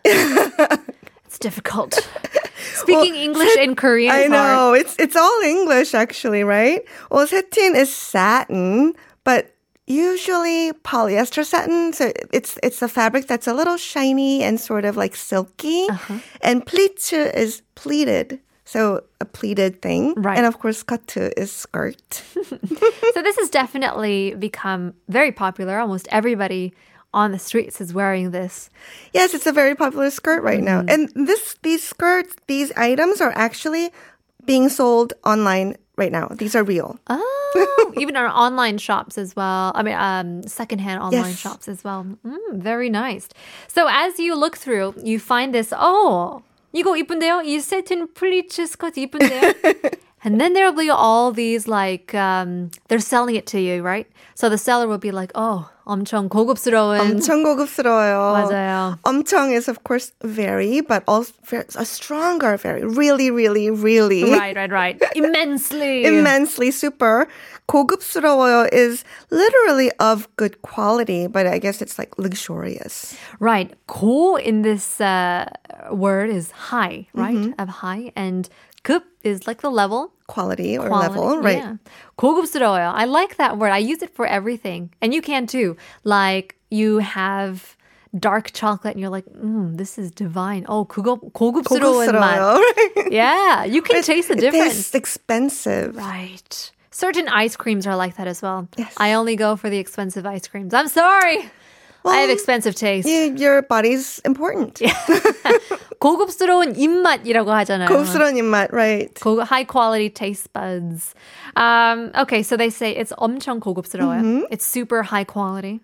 it's 1.31 1.39
difficult. 1.39 1.93
Speaking 2.75 3.15
English 3.15 3.55
and 3.57 3.77
Korean 3.77 4.11
I 4.11 4.27
know. 4.27 4.73
It's 4.73 4.97
it's 4.99 5.15
all 5.15 5.39
English 5.41 5.93
actually, 5.93 6.43
right? 6.43 6.81
Well, 7.09 7.25
satin 7.25 7.73
is 7.73 7.87
satin, 7.87 8.93
but 9.23 9.55
usually 9.87 10.73
polyester 10.83 11.45
satin. 11.45 11.93
So 11.93 12.11
it's 12.33 12.59
it's 12.61 12.81
a 12.81 12.89
fabric 12.89 13.27
that's 13.27 13.47
a 13.47 13.53
little 13.53 13.77
shiny 13.77 14.43
and 14.43 14.59
sort 14.59 14.83
of 14.83 14.97
like 14.97 15.15
silky. 15.15 15.87
Uh-huh. 15.89 16.19
And 16.41 16.65
pleat 16.65 17.13
is 17.13 17.61
pleated. 17.75 18.41
So 18.65 19.03
a 19.21 19.25
pleated 19.25 19.81
thing. 19.81 20.13
Right. 20.17 20.37
And 20.37 20.45
of 20.45 20.59
course, 20.59 20.83
skatu 20.83 21.31
is 21.37 21.51
skirt. 21.51 22.23
So 23.13 23.21
this 23.21 23.37
has 23.37 23.49
definitely 23.49 24.35
become 24.35 24.93
very 25.07 25.31
popular. 25.31 25.79
Almost 25.79 26.07
everybody 26.11 26.73
on 27.14 27.32
the 27.32 27.38
streets 27.38 27.80
is 27.80 27.94
wearing 27.94 28.30
this. 28.30 28.68
Yes, 29.12 29.32
it's 29.32 29.46
a 29.46 29.52
very 29.52 29.74
popular 29.74 30.10
skirt 30.10 30.42
right 30.42 30.62
now. 30.62 30.82
Mm-hmm. 30.82 31.16
And 31.16 31.26
this 31.28 31.56
these 31.62 31.82
skirts, 31.82 32.36
these 32.46 32.72
items 32.76 33.20
are 33.20 33.32
actually 33.34 33.90
being 34.44 34.68
sold 34.68 35.14
online 35.24 35.76
right 35.96 36.12
now. 36.12 36.28
These 36.36 36.54
are 36.54 36.62
real. 36.62 36.98
Oh, 37.08 37.92
even 37.96 38.16
our 38.16 38.28
online 38.28 38.76
shops 38.78 39.16
as 39.16 39.34
well. 39.34 39.72
I 39.74 39.82
mean, 39.82 39.94
um, 39.96 40.42
secondhand 40.44 41.00
online 41.00 41.32
Yes. 41.32 41.38
shops 41.38 41.68
as 41.68 41.82
well. 41.82 42.04
Mm, 42.24 42.60
very 42.60 42.90
nice. 42.90 43.28
So 43.66 43.88
as 43.88 44.18
you 44.20 44.36
look 44.36 44.56
through, 44.56 44.94
you 45.02 45.18
find 45.18 45.54
this. 45.54 45.72
Oh, 45.72 46.42
이거 46.74 46.96
이쁜데요? 47.00 47.42
이 47.48 47.58
세틴 47.60 48.12
플리츠 48.12 48.66
스커트 48.66 49.00
이쁜데요? 49.08 49.54
and 50.22 50.38
then 50.38 50.52
there 50.52 50.66
will 50.70 50.76
be 50.76 50.90
all 50.90 51.32
these 51.32 51.66
like 51.66 52.12
um, 52.14 52.70
they're 52.88 53.00
selling 53.00 53.36
it 53.36 53.46
to 53.46 53.60
you, 53.60 53.80
right? 53.82 54.06
So 54.34 54.50
the 54.50 54.58
seller 54.58 54.86
will 54.86 54.98
be 55.00 55.10
like, 55.10 55.32
"Oh, 55.34 55.69
엄청 55.84 56.28
고급스러운. 56.28 56.98
엄청 56.98 57.42
고급스러워요. 57.44 58.48
맞아요. 58.48 58.98
엄청 59.02 59.52
is 59.52 59.68
of 59.68 59.84
course 59.84 60.12
very, 60.22 60.80
but 60.80 61.04
also 61.06 61.32
very, 61.44 61.64
a 61.76 61.84
stronger 61.84 62.56
very, 62.56 62.82
really, 62.84 63.30
really, 63.30 63.70
really. 63.70 64.24
Right, 64.24 64.56
right, 64.56 64.70
right. 64.70 65.02
Immensely. 65.14 66.04
Immensely 66.04 66.70
super. 66.70 67.28
고급스러워요 67.68 68.68
is 68.72 69.04
literally 69.30 69.90
of 69.98 70.28
good 70.36 70.62
quality, 70.62 71.26
but 71.26 71.46
I 71.46 71.58
guess 71.58 71.82
it's 71.82 71.98
like 71.98 72.18
luxurious. 72.18 73.16
Right. 73.40 73.74
고 73.86 74.36
in 74.36 74.62
this 74.62 75.00
uh, 75.00 75.50
word 75.90 76.30
is 76.30 76.50
high, 76.50 77.06
right? 77.14 77.34
Mm-hmm. 77.34 77.60
Of 77.60 77.68
high. 77.68 78.12
And 78.14 78.48
급 78.84 79.02
is 79.22 79.46
like 79.46 79.60
the 79.62 79.70
level. 79.70 80.12
Quality 80.28 80.76
or 80.78 80.88
quality. 80.88 81.08
level, 81.18 81.38
right? 81.38 81.58
Yeah. 81.58 81.76
고급스러워요. 82.18 82.92
I 82.94 83.04
like 83.04 83.36
that 83.36 83.58
word. 83.58 83.70
I 83.70 83.78
use 83.78 84.02
it 84.02 84.14
for 84.14 84.26
everything. 84.26 84.90
And 85.00 85.14
you 85.14 85.22
can 85.22 85.46
too. 85.46 85.76
Like 86.04 86.56
you 86.70 86.98
have 86.98 87.76
dark 88.18 88.52
chocolate 88.52 88.94
and 88.94 89.00
you're 89.00 89.10
like, 89.10 89.26
mm, 89.26 89.76
this 89.76 89.98
is 89.98 90.10
divine. 90.10 90.64
Oh, 90.68 90.84
그거 90.84 91.18
고급스러운 91.32 92.06
맛. 92.14 92.38
고급스러워요. 92.38 92.58
right? 92.58 93.12
Yeah, 93.12 93.64
you 93.64 93.82
can 93.82 94.02
taste 94.02 94.28
the 94.28 94.34
It 94.34 94.40
difference. 94.40 94.74
tastes 94.74 94.94
expensive. 94.94 95.96
Right. 95.96 96.72
Certain 96.90 97.28
ice 97.28 97.56
creams 97.56 97.86
are 97.86 97.94
like 97.96 98.16
that 98.16 98.26
as 98.26 98.40
well. 98.40 98.68
Yes. 98.78 98.94
I 98.96 99.12
only 99.12 99.36
go 99.36 99.54
for 99.56 99.68
the 99.68 99.78
expensive 99.78 100.24
ice 100.24 100.48
creams. 100.48 100.72
I'm 100.72 100.88
sorry. 100.88 101.50
Well, 102.03 102.15
I 102.15 102.21
have 102.21 102.29
expensive 102.29 102.75
taste. 102.75 103.07
You, 103.07 103.35
your 103.35 103.61
body's 103.61 104.19
important. 104.25 104.81
고급스러운 105.99 106.75
입맛이라고 106.75 107.51
하잖아요. 107.51 107.87
고급스러운 107.87 108.35
입맛, 108.37 108.71
right. 108.71 109.13
고, 109.21 109.43
high 109.43 109.63
quality 109.63 110.09
taste 110.09 110.51
buds. 110.51 111.13
Um, 111.55 112.09
okay, 112.17 112.41
so 112.41 112.57
they 112.57 112.71
say 112.71 112.91
it's 112.91 113.13
엄청 113.19 113.59
고급스러워요. 113.59 114.21
Mm-hmm. 114.21 114.41
It's 114.49 114.65
super 114.65 115.03
high 115.03 115.23
quality. 115.23 115.79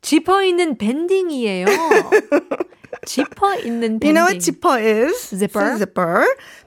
지퍼 0.00 0.44
있는 0.44 0.78
밴딩이에요. 0.78 1.66
지퍼 3.04 3.56
있는 3.64 3.98
밴딩. 3.98 4.06
You 4.06 4.12
know 4.12 4.24
what 4.24 4.40
zipper 4.40 4.78
is? 4.78 5.18
Zipper. 5.34 5.76
Zipper. 5.76 6.24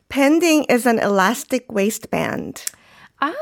Banding 0.10 0.66
is 0.66 0.86
an 0.86 1.00
elastic 1.00 1.72
waistband. 1.72 2.66
Ah 3.22 3.34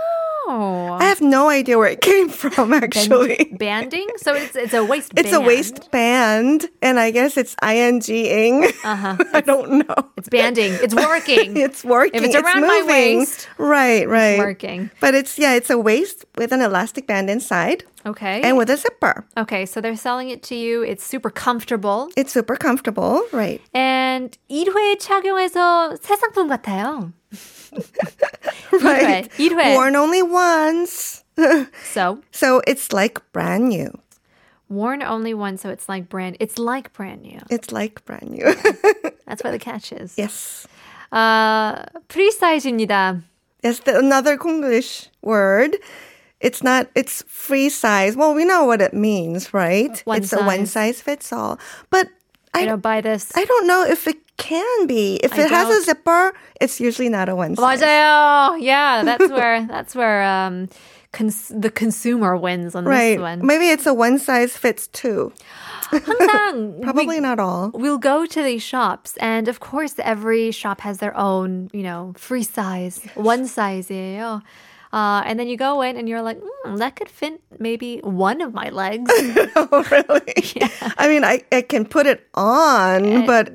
I 1.17 1.17
have 1.17 1.21
no 1.21 1.49
idea 1.49 1.79
where 1.79 1.89
it 1.89 2.01
came 2.01 2.29
from, 2.29 2.73
actually. 2.73 3.53
Banding? 3.59 4.09
So 4.17 4.35
it's 4.35 4.57
it's 4.57 4.75
a 4.75 4.85
waistband. 4.85 5.27
It's 5.27 5.35
a 5.35 5.41
waistband, 5.41 6.69
and 6.81 6.99
I 6.99 7.11
guess 7.11 7.37
it's 7.37 7.57
ing. 7.63 8.65
Uh-huh. 8.85 9.17
I 9.33 9.41
don't 9.41 9.87
know. 9.87 9.95
It's 10.17 10.29
banding. 10.29 10.73
It's 10.83 10.95
working. 10.95 11.57
It's 11.57 11.85
working. 11.85 12.23
If 12.23 12.25
it's 12.25 12.35
around 12.35 12.63
my 12.63 12.81
moving. 12.81 13.19
waist, 13.19 13.49
right, 13.59 14.09
right. 14.09 14.39
working. 14.39 14.91
But 15.01 15.15
it's 15.15 15.39
yeah, 15.39 15.55
it's 15.55 15.71
a 15.71 15.79
waist 15.79 16.25
with 16.37 16.53
an 16.53 16.61
elastic 16.61 17.07
band 17.07 17.31
inside 17.31 17.85
Okay. 18.05 18.41
and 18.43 18.57
with 18.57 18.69
a 18.71 18.77
zipper. 18.77 19.25
okay, 19.39 19.65
so 19.67 19.81
they're 19.81 19.97
selling 19.97 20.31
it 20.31 20.43
to 20.45 20.55
you. 20.55 20.83
It's 20.83 21.05
super 21.05 21.31
comfortable. 21.31 22.11
It's 22.17 22.33
super 22.33 22.57
comfortable, 22.57 23.23
right? 23.33 23.61
And 23.75 24.37
1회 24.51 24.99
착용해서 24.99 25.97
새 26.03 26.17
상품 26.17 26.49
같아요. 26.49 27.13
Right. 28.73 29.31
1회. 29.37 29.75
Worn 29.75 29.97
only 29.97 30.23
once. 30.23 31.25
So, 31.85 32.21
so 32.31 32.63
it's 32.67 32.93
like 32.93 33.21
brand 33.33 33.69
new. 33.69 33.91
worn 34.73 35.03
only 35.03 35.35
once, 35.35 35.63
so 35.63 35.69
it's 35.69 35.89
like 35.89 36.09
brand. 36.09 36.37
It's 36.41 36.59
like 36.59 36.93
brand 36.93 37.23
new. 37.23 37.39
It's 37.51 37.71
like 37.71 38.05
brand 38.05 38.31
new. 38.31 38.45
That's 39.27 39.45
what 39.45 39.53
the 39.53 39.59
catch 39.59 39.93
is. 39.93 40.15
yes. 40.17 40.67
Uh, 41.13 41.85
프리사이즈입니다. 42.09 43.23
Yes, 43.63 43.81
the, 43.81 43.99
another 43.99 44.37
Konglish 44.39 45.09
word. 45.21 45.77
It's 46.41 46.63
not, 46.63 46.89
it's 46.97 47.23
free 47.29 47.69
size. 47.69 48.17
Well, 48.17 48.35
we 48.35 48.45
know 48.45 48.65
what 48.65 48.81
it 48.81 48.95
means, 48.95 49.55
right? 49.55 50.01
One 50.05 50.19
it's 50.19 50.33
a 50.33 50.39
one 50.43 50.67
size. 50.67 50.97
size 50.97 51.01
fits 51.03 51.33
all. 51.33 51.59
But 51.91 52.09
I 52.57 52.63
I, 52.63 52.67
don't 52.67 52.83
buy 52.83 53.01
this. 53.01 53.33
I 53.35 53.45
don't 53.45 53.67
know 53.67 53.85
if 53.85 54.07
it 54.07 54.19
can 54.37 54.87
be. 54.87 55.17
If 55.23 55.33
I 55.35 55.43
it 55.43 55.51
has 55.51 55.69
a 55.69 55.73
don't. 55.73 55.85
zipper, 55.85 56.33
it's 56.61 56.81
usually 56.81 57.09
not 57.09 57.29
a 57.29 57.35
one 57.37 57.57
size. 57.57 57.81
맞아요. 57.81 58.57
Yeah, 58.61 59.03
that's 59.05 59.31
where 59.31 59.65
that's 59.67 59.95
where 59.95 60.23
um 60.23 60.69
cons- 61.13 61.53
the 61.55 61.71
consumer 61.71 62.37
wins 62.37 62.75
on 62.75 62.85
Right. 62.85 63.17
this 63.17 63.21
one. 63.23 63.47
Maybe 63.47 63.69
it's 63.71 63.87
a 63.87 63.95
one 63.95 64.19
size 64.19 64.57
fits 64.57 64.87
two. 64.89 65.33
항상 65.93 66.81
Probably 66.83 67.21
not 67.21 67.39
all. 67.39 67.71
we'll 67.75 67.99
go 67.99 68.25
to 68.27 68.43
these 68.43 68.63
shops 68.63 69.17
and 69.21 69.49
of 69.49 69.61
course 69.61 69.95
every 69.99 70.51
shop 70.51 70.81
has 70.81 70.99
their 70.99 71.17
own 71.17 71.69
you 71.73 71.83
know 71.83 72.13
free 72.17 72.43
size 72.43 73.01
one 73.15 73.45
size예요 73.45 74.41
uh, 74.94 75.22
and 75.26 75.40
then 75.40 75.48
you 75.48 75.58
go 75.58 75.82
in 75.82 75.98
and 75.98 76.08
you're 76.10 76.22
like 76.22 76.40
mm, 76.40 76.78
that 76.78 76.96
could 76.96 77.10
fit 77.10 77.42
maybe 77.60 78.00
one 78.00 78.42
of 78.42 78.54
my 78.54 78.70
legs 78.70 79.12
oh, 79.56 79.86
really? 79.92 80.34
Yeah. 80.56 80.70
I 80.98 81.08
mean, 81.08 81.24
I, 81.24 81.44
I 81.52 81.62
can 81.62 81.86
put 81.86 82.08
it 82.08 82.28
on, 82.34 83.26
but 83.26 83.52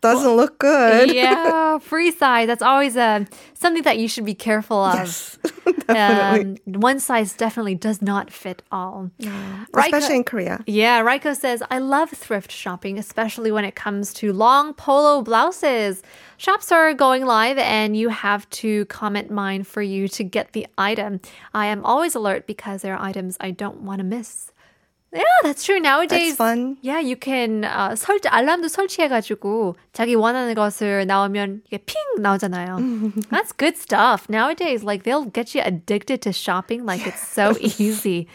doesn't 0.00 0.32
look 0.36 0.58
good. 0.58 1.12
yeah 1.14 1.78
free 1.90 2.10
size 2.10 2.46
that's 2.46 2.62
always 2.62 2.96
uh, 2.96 3.24
something 3.54 3.82
that 3.82 3.98
you 3.98 4.08
should 4.08 4.24
be 4.24 4.34
careful 4.34 4.78
of 4.84 4.94
Yes, 4.98 5.38
definitely. 5.86 6.58
um, 6.66 6.80
one 6.80 7.00
size 7.00 7.34
definitely 7.34 7.74
does 7.74 8.00
not 8.02 8.30
fit 8.30 8.62
all 8.72 9.10
Especially 9.74 10.16
in 10.16 10.24
Korea. 10.24 10.62
Yeah, 10.66 11.00
Raiko 11.00 11.34
says, 11.34 11.62
I 11.70 11.78
love 11.78 12.10
thrift 12.10 12.50
shopping, 12.50 12.98
especially 12.98 13.52
when 13.52 13.64
it 13.64 13.74
comes 13.74 14.12
to 14.14 14.32
long 14.32 14.74
polo 14.74 15.22
blouses. 15.22 16.02
Shops 16.36 16.72
are 16.72 16.92
going 16.94 17.24
live 17.26 17.58
and 17.58 17.96
you 17.96 18.08
have 18.08 18.48
to 18.50 18.84
comment 18.86 19.30
mine 19.30 19.62
for 19.64 19.82
you 19.82 20.08
to 20.08 20.24
get 20.24 20.52
the 20.52 20.66
item. 20.76 21.20
I 21.54 21.66
am 21.66 21.84
always 21.84 22.14
alert 22.14 22.46
because 22.46 22.82
there 22.82 22.94
are 22.96 23.02
items 23.02 23.36
I 23.40 23.50
don't 23.52 23.82
want 23.82 23.98
to 24.00 24.04
miss. 24.04 24.52
Yeah, 25.15 25.21
that's 25.43 25.63
true. 25.63 25.79
Nowadays, 25.79 26.35
That's 26.35 26.37
fun. 26.37 26.77
yeah, 26.81 26.97
you 26.99 27.15
can 27.15 27.65
uh, 27.65 27.93
설 27.95 28.17
알람도 28.25 28.67
설치해가지고 28.67 29.75
자기 29.93 30.15
원하는 30.15 30.55
것을 30.55 31.05
나오면 31.05 31.61
이게 31.69 31.77
핑 31.85 32.01
나오잖아요. 32.17 32.79
That's 33.29 33.51
good 33.51 33.77
stuff. 33.77 34.27
Nowadays, 34.27 34.83
like 34.83 35.03
they'll 35.03 35.25
get 35.25 35.53
you 35.53 35.61
addicted 35.61 36.23
to 36.23 36.33
shopping 36.33 36.83
like 36.87 37.05
it's 37.05 37.21
so 37.21 37.53
easy. 37.61 38.27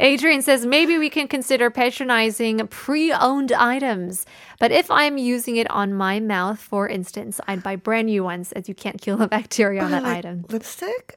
Adrian 0.00 0.42
says 0.42 0.66
maybe 0.66 0.98
we 0.98 1.10
can 1.10 1.28
consider 1.28 1.70
patronizing 1.70 2.58
pre-owned 2.66 3.52
items. 3.52 4.26
But 4.59 4.71
if 4.71 4.89
I'm 4.89 5.17
using 5.17 5.57
it 5.57 5.69
on 5.69 5.93
my 5.93 6.19
mouth, 6.19 6.59
for 6.59 6.87
instance, 6.87 7.41
I'd 7.47 7.61
buy 7.61 7.75
brand 7.75 8.07
new 8.07 8.23
ones 8.23 8.51
as 8.53 8.69
you 8.69 8.75
can't 8.75 8.99
kill 9.01 9.17
the 9.17 9.27
bacteria 9.37 9.81
on 9.83 9.91
that 9.91 10.03
Like 10.03 10.17
item. 10.17 10.45
Lipstick? 10.49 11.15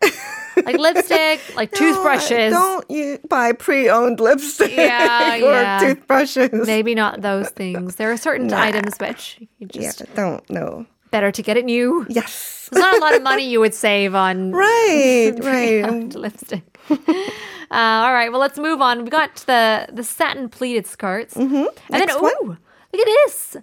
Like 0.65 0.77
lipstick, 0.79 1.41
like 1.57 1.73
No, 1.73 1.79
toothbrushes. 1.79 2.53
Don't 2.53 2.91
you 2.91 3.19
buy 3.29 3.53
pre-owned 3.53 4.19
lipstick 4.21 4.73
Yeah, 4.77 5.35
or 5.43 5.53
yeah. 5.53 5.79
toothbrushes? 5.81 6.67
Maybe 6.67 6.95
not 6.95 7.21
those 7.23 7.49
things. 7.51 7.97
There 7.97 8.11
are 8.11 8.17
certain 8.17 8.49
Nah. 8.49 8.61
items 8.63 8.95
which 8.99 9.37
you 9.41 9.47
Yeah, 9.73 9.93
just 9.93 10.15
don't 10.15 10.49
know. 10.51 10.87
better 11.11 11.31
to 11.31 11.43
get 11.43 11.57
it 11.57 11.65
new. 11.65 12.07
Yes. 12.09 12.69
There's 12.73 12.83
not 12.83 12.97
a 12.97 13.01
lot 13.01 13.15
of 13.15 13.23
money 13.23 13.49
you 13.49 13.61
would 13.61 13.73
save 13.75 14.15
on 14.15 14.51
Right, 14.53 15.33
right. 15.41 16.15
lipstick. 16.15 16.65
Uh, 16.91 17.75
all 18.05 18.13
right, 18.13 18.31
well, 18.31 18.41
let's 18.41 18.59
move 18.59 18.81
on. 18.81 19.05
We 19.05 19.11
got 19.11 19.37
the 19.47 19.87
the 19.93 20.03
satin 20.03 20.49
pleated 20.49 20.87
skirts, 20.87 21.35
mm-hmm. 21.35 21.55
and 21.91 22.01
Next 22.01 22.15
then 22.15 22.23
one. 22.23 22.59
Look 22.93 23.07
at 23.07 23.13
this. 23.27 23.57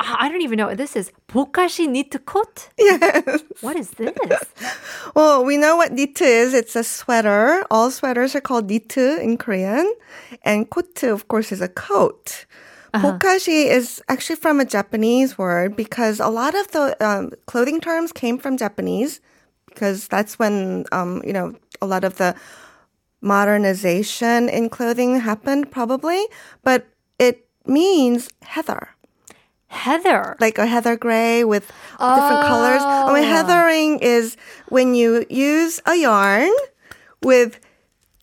I 0.00 0.28
don't 0.28 0.42
even 0.42 0.58
know 0.58 0.66
what 0.66 0.76
this 0.76 0.96
is. 0.96 1.12
Bokashi 1.28 1.88
knit 1.88 2.26
coat? 2.26 2.68
Yes. 2.78 3.42
What 3.60 3.76
is 3.76 3.90
this? 3.90 4.14
well, 5.14 5.44
we 5.44 5.56
know 5.56 5.76
what 5.76 5.92
knit 5.92 6.20
is. 6.20 6.52
It's 6.52 6.76
a 6.76 6.84
sweater. 6.84 7.64
All 7.70 7.90
sweaters 7.90 8.34
are 8.34 8.40
called 8.40 8.68
knit 8.68 8.96
in 8.96 9.36
Korean. 9.36 9.92
And 10.42 10.68
coat, 10.68 11.02
of 11.04 11.28
course, 11.28 11.52
is 11.52 11.60
a 11.60 11.68
coat. 11.68 12.46
Uh-huh. 12.94 13.18
Bokashi 13.18 13.66
is 13.66 14.02
actually 14.08 14.36
from 14.36 14.60
a 14.60 14.64
Japanese 14.64 15.36
word 15.36 15.76
because 15.76 16.20
a 16.20 16.28
lot 16.28 16.54
of 16.54 16.68
the 16.68 16.96
um, 17.04 17.30
clothing 17.46 17.80
terms 17.80 18.12
came 18.12 18.38
from 18.38 18.56
Japanese 18.56 19.20
because 19.66 20.08
that's 20.08 20.38
when, 20.38 20.86
um, 20.90 21.22
you 21.24 21.32
know, 21.32 21.54
a 21.80 21.86
lot 21.86 22.04
of 22.04 22.16
the 22.16 22.34
modernization 23.20 24.48
in 24.48 24.70
clothing 24.70 25.20
happened 25.20 25.70
probably. 25.70 26.24
But 26.62 26.86
it 27.18 27.47
means 27.68 28.28
heather. 28.42 28.90
Heather. 29.70 30.36
like 30.40 30.56
a 30.56 30.66
heather 30.66 30.96
gray 30.96 31.44
with 31.44 31.66
different 31.98 32.46
colors. 32.46 32.80
I 32.82 33.12
mean, 33.12 33.24
Oh. 33.24 33.28
heathering 33.28 33.98
is 33.98 34.36
when 34.70 34.94
you 34.94 35.26
use 35.28 35.78
a 35.84 35.94
yarn 35.94 36.50
with 37.22 37.60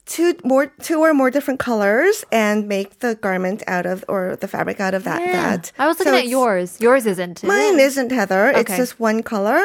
two 0.08 0.34
more, 0.44 0.68
two 0.82 1.00
or 1.02 1.14
more 1.14 1.30
different 1.30 1.60
colors 1.60 2.26
and 2.32 2.68
make 2.68 3.00
the 3.00 3.14
garment 3.16 3.62
out 3.68 3.86
of 3.86 4.04
or 4.08 4.36
the 4.38 4.48
fabric 4.48 4.80
out 4.80 4.96
of 4.96 5.04
that. 5.04 5.20
That 5.20 5.72
I 5.78 5.88
was 5.88 6.00
looking 6.00 6.14
So 6.14 6.18
at 6.20 6.28
yours. 6.28 6.82
Yours 6.82 7.06
isn't. 7.06 7.44
is 7.44 7.48
Mine 7.48 7.80
isn't 7.80 8.12
heather. 8.12 8.50
It's 8.50 8.76
just 8.76 9.00
one 9.00 9.22
color. 9.22 9.64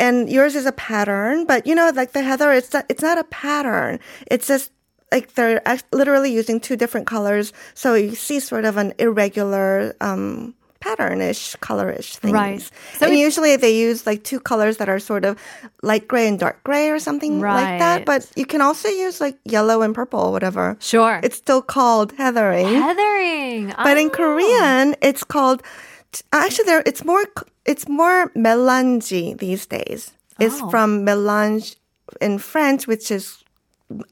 And 0.00 0.28
yours 0.30 0.56
is 0.56 0.66
a 0.66 0.72
pattern, 0.72 1.44
but 1.44 1.64
you 1.66 1.74
know, 1.76 1.92
like 1.94 2.12
the 2.12 2.22
heather, 2.22 2.50
it's 2.52 2.72
not, 2.72 2.86
it's 2.88 3.02
not 3.02 3.18
a 3.18 3.24
pattern. 3.24 4.00
It's 4.26 4.46
just 4.48 4.72
like 5.12 5.34
they're 5.34 5.60
literally 5.92 6.32
using 6.32 6.60
two 6.60 6.76
different 6.76 7.06
colors. 7.06 7.52
So 7.74 7.94
you 7.94 8.14
see 8.14 8.40
sort 8.40 8.64
of 8.64 8.76
an 8.76 8.92
irregular, 8.98 9.94
um, 10.00 10.54
patternish, 10.80 11.56
colorish 11.58 12.16
things. 12.16 12.32
Right. 12.32 12.70
So 12.98 13.06
and 13.06 13.18
usually 13.18 13.56
they 13.56 13.76
use 13.76 14.06
like 14.06 14.24
two 14.24 14.40
colors 14.40 14.78
that 14.78 14.88
are 14.88 14.98
sort 14.98 15.24
of 15.26 15.36
light 15.82 16.08
gray 16.08 16.26
and 16.26 16.38
dark 16.38 16.64
gray 16.64 16.88
or 16.88 16.98
something 16.98 17.40
like 17.40 17.78
that. 17.78 17.96
Right. 17.96 18.06
But 18.06 18.30
you 18.34 18.46
can 18.46 18.62
also 18.62 18.88
use 18.88 19.20
like 19.20 19.36
yellow 19.44 19.82
and 19.82 19.94
purple, 19.94 20.20
or 20.20 20.32
whatever. 20.32 20.76
Sure. 20.80 21.20
It's 21.22 21.36
still 21.36 21.60
called 21.60 22.12
heathering. 22.16 22.66
heathering. 22.66 23.74
But 23.76 23.98
in 23.98 24.06
Oh. 24.06 24.10
Korean, 24.10 24.96
it's 25.02 25.22
called 25.24 25.62
actually 26.32 26.64
there 26.64 26.82
it's 26.86 27.04
more 27.04 27.24
it's 27.66 27.86
more 27.86 28.32
melange 28.34 29.10
these 29.10 29.66
days. 29.66 30.12
It's 30.38 30.62
Oh. 30.62 30.70
from 30.70 31.04
melange 31.04 31.76
in 32.22 32.38
French, 32.38 32.86
which 32.86 33.10
is 33.10 33.39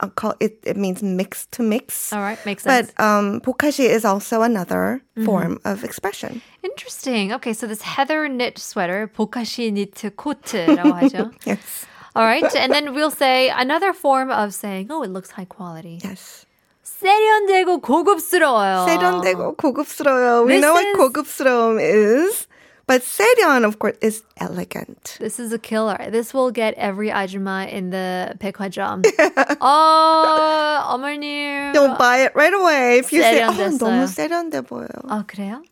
I'll 0.01 0.11
call 0.11 0.35
it 0.41 0.59
it 0.65 0.77
means 0.77 1.03
mix 1.03 1.47
to 1.53 1.63
mix. 1.63 2.13
All 2.13 2.21
right, 2.21 2.39
makes 2.45 2.63
sense. 2.65 2.93
But 2.97 3.05
um, 3.05 3.41
bokashi 3.41 3.89
is 3.89 4.05
also 4.05 4.43
another 4.43 5.03
mm-hmm. 5.17 5.27
form 5.27 5.61
of 5.65 5.85
expression. 5.85 6.43
Interesting. 6.63 7.33
Okay, 7.33 7.53
so 7.53 7.67
this 7.67 7.83
heather 7.83 8.29
knit 8.29 8.59
sweater, 8.59 9.11
bokashi 9.15 9.73
knit 9.73 9.95
코트라고 10.17 10.93
하죠. 11.01 11.33
yes. 11.47 11.87
All 12.17 12.25
right, 12.25 12.45
and 12.57 12.73
then 12.73 12.95
we'll 12.95 13.15
say 13.15 13.49
another 13.49 13.93
form 13.93 14.31
of 14.31 14.53
saying, 14.53 14.89
"Oh, 14.91 15.03
it 15.03 15.11
looks 15.11 15.31
high 15.31 15.47
quality." 15.47 16.01
Yes. 16.03 16.47
세련되고 16.83 17.81
고급스러워요. 17.81 18.87
세련되고 18.87 19.57
고급스러워요. 19.57 20.47
We 20.47 20.55
this 20.55 20.63
know 20.63 20.73
what 20.73 20.97
고급스러움 20.97 21.79
is. 21.79 22.48
but 22.88 23.02
세련, 23.02 23.64
of 23.66 23.80
course, 23.80 23.96
is 24.02 24.24
elegant. 24.38 25.18
This 25.20 25.40
is 25.40 25.54
a 25.54 25.58
killer. 25.58 26.10
This 26.12 26.34
will 26.34 26.52
get 26.52 26.74
every 26.76 27.10
ajumma 27.10 27.72
in 27.72 27.92
the 27.92 28.36
백화점. 28.40 29.04
어, 29.04 30.84
어머님. 30.92 31.74
You'll 31.74 31.96
buy 31.96 32.26
it 32.26 32.36
right 32.36 32.54
away 32.54 32.98
if 33.00 33.14
you 33.14 33.22
say, 33.22 33.42
"Oh, 33.44 33.52
세련됐어요. 33.52 33.80
너무 33.80 34.08
세련돼 34.08 34.62
보여." 34.68 34.88
어, 35.08 35.26
그래요? 35.26 35.64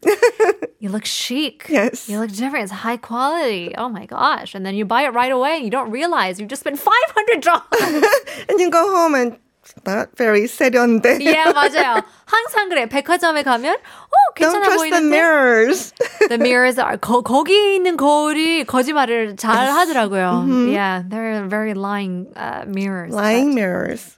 you 0.80 0.90
look 0.90 1.06
chic. 1.06 1.66
Yes. 1.70 2.08
You 2.08 2.20
look 2.20 2.32
different. 2.32 2.64
It's 2.64 2.72
high 2.72 2.98
quality. 2.98 3.76
Oh 3.78 3.90
my 3.90 4.06
gosh. 4.06 4.56
And 4.56 4.66
then 4.66 4.76
you 4.76 4.86
buy 4.86 5.04
it 5.04 5.10
right 5.14 5.32
away 5.32 5.56
and 5.58 5.66
you 5.66 5.70
don't 5.72 5.92
realize 5.92 6.40
you 6.40 6.46
just 6.48 6.62
spent 6.62 6.80
$500. 6.80 8.48
and 8.50 8.60
you 8.60 8.70
go 8.72 8.90
home 8.90 9.16
and 9.16 9.34
it's 9.34 9.40
not 9.87 10.09
very 10.17 10.45
세련돼. 10.45 11.19
yeah, 11.21 11.53
맞아요. 11.53 12.03
항상 12.27 12.69
그래. 12.69 12.87
백화점에 12.87 13.43
가면, 13.43 13.75
어, 13.75 14.17
Don't 14.35 14.35
괜찮아 14.35 14.69
the 14.69 14.77
보이는데. 14.77 15.17
mirrors. 15.17 15.93
The 16.29 16.39
mirrors 16.39 16.79
are, 16.81 16.97
거, 16.99 17.23
거기 17.23 17.75
있는 17.77 17.97
거울이 17.97 18.65
거짓말을 18.65 19.37
잘 19.37 19.71
하더라고요. 19.71 20.47
Yeah, 20.73 21.03
they're 21.09 21.47
very 21.49 21.75
lying 21.75 22.27
uh, 22.37 22.65
mirrors. 22.67 23.15
Lying 23.15 23.55
mirrors. 23.55 24.17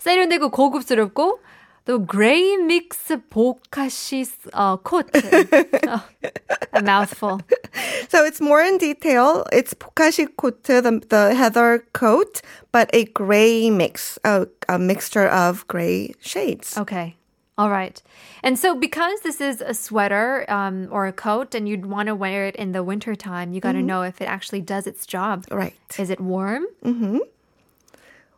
세련되고 0.00 0.50
고급스럽고 0.50 1.40
또 1.85 2.05
그레이 2.05 2.57
믹스 2.57 3.17
보카시 3.29 4.23
어, 4.53 4.77
코트. 4.83 5.19
어, 5.87 6.01
a 6.73 6.81
mouthful. 6.81 7.39
So 8.09 8.23
it's 8.23 8.39
more 8.39 8.61
in 8.61 8.77
detail. 8.77 9.45
It's 9.51 9.73
bokashi 9.73 10.27
kote, 10.37 10.63
the, 10.63 11.01
the 11.09 11.33
heather 11.33 11.83
coat, 11.93 12.41
but 12.71 12.89
a 12.93 13.05
gray 13.05 13.69
mix, 13.69 14.19
a, 14.23 14.47
a 14.69 14.77
mixture 14.77 15.27
of 15.27 15.67
gray 15.67 16.13
shades. 16.19 16.77
Okay. 16.77 17.15
All 17.57 17.69
right. 17.69 18.01
And 18.43 18.57
so 18.57 18.75
because 18.75 19.21
this 19.21 19.41
is 19.41 19.61
a 19.61 19.73
sweater 19.73 20.45
um, 20.49 20.87
or 20.91 21.05
a 21.07 21.13
coat 21.13 21.53
and 21.53 21.67
you'd 21.67 21.85
want 21.85 22.07
to 22.07 22.15
wear 22.15 22.47
it 22.47 22.55
in 22.55 22.71
the 22.71 22.83
wintertime, 22.83 23.53
you 23.53 23.59
got 23.61 23.73
to 23.73 23.81
know 23.81 24.03
if 24.03 24.21
it 24.21 24.25
actually 24.25 24.61
does 24.61 24.87
its 24.87 25.05
job. 25.05 25.45
Right. 25.51 25.75
Is 25.99 26.09
it 26.09 26.19
warm? 26.19 26.65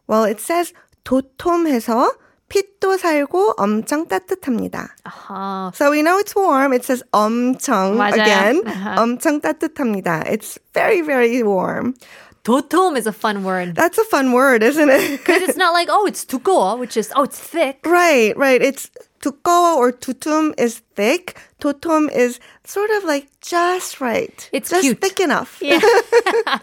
Well, 0.07 0.23
it 0.25 0.39
says 0.41 0.73
도톰해서 1.05 2.11
핏도 2.49 2.97
살고 2.97 3.55
엄청 3.57 4.07
따뜻합니다. 4.07 4.89
Uh-huh. 5.05 5.71
So 5.73 5.89
we 5.89 6.01
know 6.03 6.19
it's 6.19 6.35
warm. 6.35 6.73
It 6.73 6.85
says 6.85 7.01
엄청 7.11 7.97
맞아요. 7.97 8.13
again. 8.13 8.61
Uh-huh. 8.67 9.01
엄청 9.01 9.41
따뜻합니다. 9.41 10.29
It's 10.29 10.59
very, 10.73 11.01
very 11.01 11.41
warm. 11.41 11.95
도톰 12.43 12.97
is 12.97 13.07
a 13.07 13.13
fun 13.13 13.43
word. 13.43 13.73
That's 13.73 13.97
a 13.97 14.03
fun 14.03 14.33
word, 14.33 14.63
isn't 14.63 14.89
it? 14.89 15.17
Because 15.17 15.41
it's 15.43 15.57
not 15.57 15.71
like, 15.73 15.87
oh, 15.89 16.05
it's 16.05 16.25
두꺼워, 16.25 16.77
which 16.77 16.97
is, 16.97 17.11
oh, 17.15 17.23
it's 17.23 17.39
thick. 17.39 17.79
right, 17.85 18.35
right. 18.37 18.61
It's 18.61 18.91
두꺼워 19.21 19.77
or 19.77 19.91
tutum 19.93 20.53
is 20.57 20.81
thick. 20.95 21.39
도톰 21.61 22.11
is 22.11 22.39
sort 22.65 22.91
of 22.91 23.05
like 23.05 23.29
just 23.39 24.01
right. 24.01 24.49
It's 24.51 24.69
just 24.69 24.83
cute. 24.83 24.99
thick 24.99 25.21
enough. 25.21 25.57
Yeah. 25.61 25.79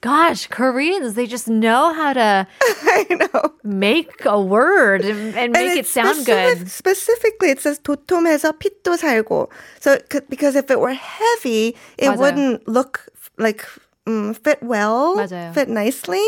Gosh, 0.00 0.46
Koreans, 0.46 1.14
they 1.14 1.26
just 1.26 1.48
know 1.48 1.92
how 1.92 2.12
to 2.12 2.46
I 2.84 3.06
know. 3.10 3.52
make 3.64 4.24
a 4.24 4.40
word 4.40 5.04
and, 5.04 5.34
and 5.34 5.52
make 5.52 5.72
it 5.72 5.78
it's 5.80 5.90
sound 5.90 6.16
specific- 6.16 6.58
good. 6.58 6.70
Specifically, 6.70 7.50
it 7.50 7.60
says 7.60 7.78
도톰해서 7.80 8.52
핏도 8.58 8.96
살고. 8.96 9.48
So, 9.80 9.98
c- 10.12 10.20
because 10.28 10.54
if 10.54 10.70
it 10.70 10.78
were 10.80 10.92
heavy, 10.94 11.74
it 11.98 12.08
맞아요. 12.10 12.18
wouldn't 12.18 12.68
look 12.68 13.06
like 13.38 13.64
um, 14.06 14.34
fit 14.34 14.62
well, 14.62 15.16
맞아요. 15.16 15.52
fit 15.54 15.68
nicely. 15.68 16.24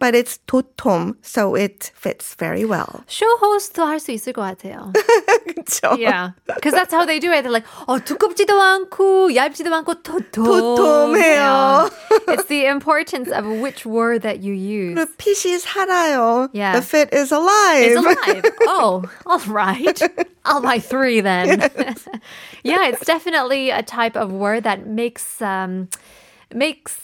But 0.00 0.14
it's 0.14 0.38
도톰, 0.46 1.16
so 1.20 1.54
it 1.54 1.92
fits 1.94 2.34
very 2.36 2.64
well. 2.64 3.04
쇼 3.06 3.26
호스트 3.38 3.82
할 3.82 4.00
수 4.00 4.12
있을 4.12 4.32
것 4.32 4.40
같아요. 4.40 4.92
그쵸? 5.46 5.98
Yeah, 5.98 6.30
because 6.46 6.72
that's 6.72 6.92
how 6.92 7.04
they 7.04 7.20
do 7.20 7.30
it. 7.30 7.42
They're 7.42 7.52
like, 7.52 7.66
oh, 7.86 7.98
두껍지도 7.98 8.58
않고 8.58 9.34
얇지도 9.34 9.68
않고 9.68 10.02
도톰. 10.02 10.44
도톰해요. 10.76 11.90
It's 12.28 12.46
the 12.46 12.64
importance 12.64 13.30
of 13.30 13.44
which 13.46 13.84
word 13.84 14.22
that 14.22 14.40
you 14.42 14.54
use. 14.54 14.96
그리고 14.96 15.06
핏이 15.18 15.60
살아요. 15.60 16.48
Yeah. 16.54 16.80
The 16.80 16.82
fit 16.82 17.12
is 17.12 17.30
alive. 17.30 17.84
It's 17.84 17.96
alive. 18.00 18.44
Oh, 18.62 19.04
all 19.26 19.40
right. 19.48 20.00
I'll 20.46 20.62
buy 20.62 20.78
three 20.78 21.20
then. 21.20 21.60
yeah, 22.62 22.88
it's 22.88 23.04
definitely 23.04 23.68
a 23.68 23.82
type 23.82 24.16
of 24.16 24.32
word 24.32 24.64
that 24.64 24.86
makes 24.86 25.42
um 25.42 25.88
makes 26.54 26.96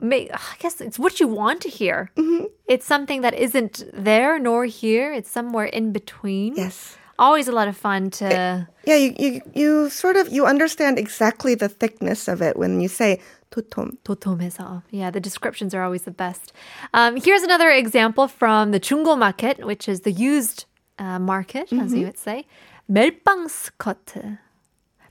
make 0.00 0.30
I 0.32 0.56
guess 0.58 0.80
it's 0.80 0.98
what 0.98 1.20
you 1.20 1.28
want 1.28 1.60
to 1.62 1.68
hear. 1.68 2.10
Mm-hmm. 2.16 2.46
It's 2.66 2.86
something 2.86 3.20
that 3.22 3.34
isn't 3.34 3.84
there 3.92 4.38
nor 4.38 4.64
here. 4.66 5.12
It's 5.12 5.30
somewhere 5.30 5.66
in 5.66 5.92
between. 5.92 6.56
Yes. 6.56 6.96
Always 7.18 7.46
a 7.46 7.52
lot 7.52 7.68
of 7.68 7.76
fun 7.76 8.10
to 8.18 8.66
Yeah, 8.84 8.96
you, 8.96 9.14
you, 9.18 9.40
you 9.54 9.90
sort 9.90 10.16
of, 10.16 10.32
you 10.32 10.44
understand 10.46 10.98
exactly 10.98 11.54
the 11.54 11.68
thickness 11.68 12.26
of 12.26 12.42
it 12.42 12.56
when 12.56 12.80
you 12.80 12.88
say 12.88 13.20
도톰. 13.52 13.98
도톰해서. 14.02 14.82
Yeah, 14.90 15.10
the 15.10 15.20
descriptions 15.20 15.74
are 15.74 15.84
always 15.84 16.02
the 16.02 16.10
best. 16.10 16.52
Um, 16.94 17.16
here's 17.16 17.42
another 17.42 17.70
example 17.70 18.26
from 18.26 18.72
the 18.72 18.80
중고 18.80 19.16
market, 19.16 19.64
which 19.64 19.88
is 19.88 20.00
the 20.00 20.10
used 20.10 20.64
uh, 20.98 21.18
market, 21.18 21.72
as 21.72 21.92
you 21.94 22.06
would 22.06 22.18
say. 22.18 22.46
멜빵 22.90 23.46
스커트. 23.46 24.38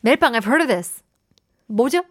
멜빵, 0.04 0.36
I've 0.36 0.46
heard 0.46 0.62
of 0.62 0.68
this. 0.68 1.04
뭐죠? 1.72 2.04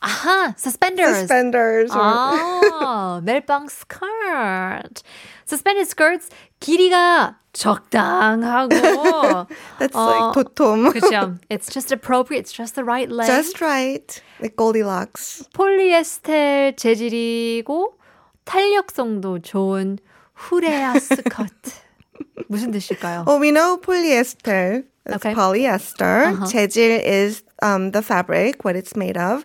아하, 0.00 0.54
suspenders. 0.58 1.16
Suspenders. 1.28 1.92
or- 1.94 2.00
아, 2.02 3.20
멜빵 3.24 3.68
스커트. 3.68 5.02
Suspended 5.46 5.86
skirts, 5.88 6.28
길이가 6.60 7.36
적당하고. 7.52 8.70
That's 9.78 9.94
어, 9.94 10.10
like 10.10 10.32
도톰. 10.34 10.92
그죠? 10.92 11.38
It's 11.50 11.68
just 11.68 11.92
appropriate. 11.92 12.40
It's 12.46 12.52
just 12.52 12.74
the 12.74 12.84
right 12.84 13.08
length. 13.10 13.30
Just 13.30 13.60
right. 13.60 14.20
Like 14.40 14.56
Goldilocks. 14.56 15.44
폴리에스텔 15.54 16.74
재질이고 16.76 17.98
탄력성도 18.44 19.38
좋은 19.40 19.98
후레아 20.34 20.98
스커트. 20.98 21.70
무슨 22.48 22.70
뜻일까요? 22.72 23.24
Well, 23.26 23.38
we 23.38 23.50
know 23.50 23.76
polyester. 23.78 24.84
It's 25.06 25.16
Okay. 25.16 25.34
polyester. 25.34 26.32
Uh-huh. 26.32 26.46
재질 26.46 27.00
is 27.04 27.42
um, 27.62 27.90
the 27.90 28.02
fabric, 28.02 28.64
what 28.64 28.76
it's 28.76 28.96
made 28.96 29.16
of. 29.18 29.44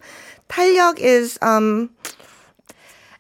탄력 0.52 1.00
is 1.00 1.38
um, 1.41 1.89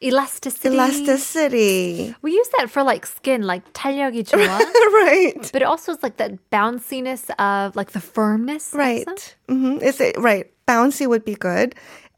Elasticity. 0.01 0.69
elasticity. 0.75 2.15
We 2.21 2.31
use 2.33 2.47
that 2.59 2.69
for 2.69 2.83
like 2.83 3.05
skin, 3.07 3.41
like 3.47 3.63
탄력이 3.73 4.25
좋아. 4.29 4.59
right. 4.93 5.49
but 5.51 5.63
it 5.63 5.65
also 5.65 5.91
is 5.93 6.03
like 6.03 6.17
that 6.17 6.33
bounciness 6.51 7.29
of 7.39 7.75
like 7.75 7.91
the 7.93 7.99
firmness. 7.99 8.71
Right. 8.73 9.07
also. 9.07 9.33
hmm 9.49 9.77
Is 9.81 9.99
it 9.99 10.15
right? 10.19 10.45
Bouncy 10.67 11.07
would 11.07 11.25
be 11.25 11.33
good. 11.33 11.73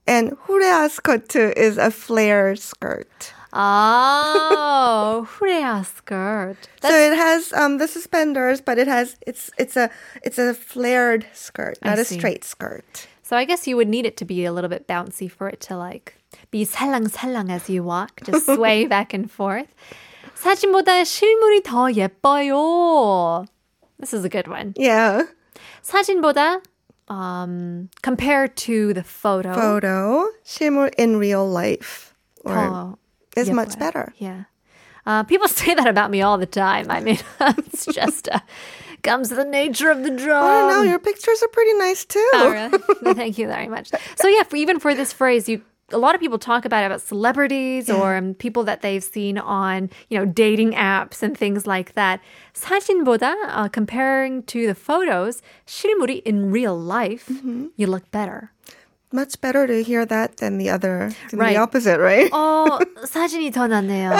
And 0.08 0.32
후레아 0.48 0.90
스커트 0.90 1.56
is 1.56 1.78
a 1.78 1.90
flare 1.92 2.56
skirt. 2.58 3.32
Oh, 3.54 5.28
후레아 5.40 5.86
skirt. 5.86 6.58
so 6.82 6.90
it 6.94 7.16
has 7.16 7.54
um 7.54 7.78
the 7.78 7.88
suspenders, 7.88 8.60
but 8.60 8.78
it 8.78 8.88
has 8.88 9.16
it's 9.26 9.50
it's 9.58 9.78
a 9.78 9.90
it's 10.24 10.38
a 10.38 10.54
flared 10.54 11.26
skirt, 11.34 11.78
I 11.82 11.90
not 11.90 12.00
a 12.00 12.06
see. 12.06 12.18
straight 12.18 12.44
skirt. 12.44 13.08
So 13.24 13.38
I 13.38 13.46
guess 13.46 13.68
you 13.68 13.78
would 13.78 13.88
need 13.88 14.06
it 14.06 14.18
to 14.18 14.26
be 14.26 14.46
a 14.46 14.52
little 14.52 14.70
bit 14.70 14.88
bouncy 14.88 15.30
for 15.30 15.48
it 15.48 15.62
to 15.70 15.78
like 15.78 16.16
be 16.52 16.66
살랑살랑 16.66 17.52
as 17.52 17.70
you 17.70 17.84
walk, 17.84 18.22
just 18.24 18.46
sway 18.46 18.86
back 18.88 19.14
and 19.14 19.30
forth. 19.30 19.68
사진보다 20.36 21.04
실물이 21.04 21.64
더 21.64 21.92
예뻐요. 21.94 23.46
This 24.00 24.14
is 24.14 24.24
a 24.26 24.30
good 24.30 24.48
one. 24.48 24.74
Yeah. 24.78 25.24
사진보다 25.84 26.62
um, 27.10 27.90
compared 28.02 28.56
to 28.58 28.94
the 28.94 29.04
photo, 29.04 29.54
Photo 29.54 30.28
실물 30.46 30.92
in 30.98 31.18
real 31.18 31.48
life 31.48 32.14
or 32.46 32.56
더 32.56 32.98
is 33.36 33.50
much 33.52 33.76
예뻐요. 33.76 33.80
better. 33.80 34.14
Yeah. 34.18 34.44
Uh, 35.06 35.24
people 35.24 35.48
say 35.48 35.74
that 35.74 35.88
about 35.88 36.12
me 36.12 36.22
all 36.22 36.38
the 36.38 36.46
time. 36.46 36.90
I 36.90 37.00
mean, 37.02 37.20
it's 37.58 37.86
just 37.86 38.28
a 38.28 38.42
comes 39.04 39.30
the 39.30 39.46
nature 39.46 39.90
of 39.90 40.04
the 40.04 40.10
drum. 40.12 40.44
I 40.44 40.60
don't 40.60 40.70
know. 40.70 40.82
Your 40.84 41.00
pictures 41.00 41.42
are 41.44 41.48
pretty 41.50 41.74
nice 41.74 42.06
too. 42.06 42.30
Oh, 42.34 42.50
really? 42.52 43.14
Thank 43.16 43.38
you 43.38 43.48
very 43.48 43.68
much. 43.68 43.92
So 44.18 44.28
yeah, 44.28 44.44
for, 44.44 44.56
even 44.56 44.80
for 44.80 44.94
this 44.96 45.12
phrase, 45.14 45.48
you 45.50 45.62
a 45.92 45.98
lot 45.98 46.14
of 46.14 46.22
people 46.22 46.38
talk 46.38 46.66
about 46.66 46.84
it, 46.84 46.86
about 46.86 47.02
celebrities 47.02 47.90
or 47.90 48.16
um, 48.16 48.36
people 48.36 48.64
that 48.64 48.82
they've 48.84 49.04
seen 49.04 49.40
on 49.40 49.90
you 50.10 50.20
know 50.20 50.26
dating 50.26 50.74
apps 50.74 51.24
and 51.24 51.36
things 51.36 51.66
like 51.66 51.94
that. 51.94 52.22
사진보다 52.54 53.34
uh, 53.50 53.68
comparing 53.70 54.44
to 54.44 54.68
the 54.68 54.76
photos, 54.76 55.42
실물이 55.66 56.22
in 56.26 56.52
real 56.52 56.78
life, 56.78 57.26
Mm-hmm. 57.28 57.68
you 57.76 57.88
look 57.88 58.06
better. 58.12 58.52
Much 59.12 59.42
better 59.42 59.66
to 59.66 59.82
hear 59.82 60.06
that 60.06 60.38
than 60.38 60.60
the 60.60 60.70
other, 60.70 61.10
than 61.32 61.40
Right. 61.40 61.54
the 61.56 61.58
opposite, 61.58 61.98
right? 62.00 62.30
어, 62.32 62.78
사진이 63.10 63.50
더 63.50 63.66
낫네요. 63.66 64.14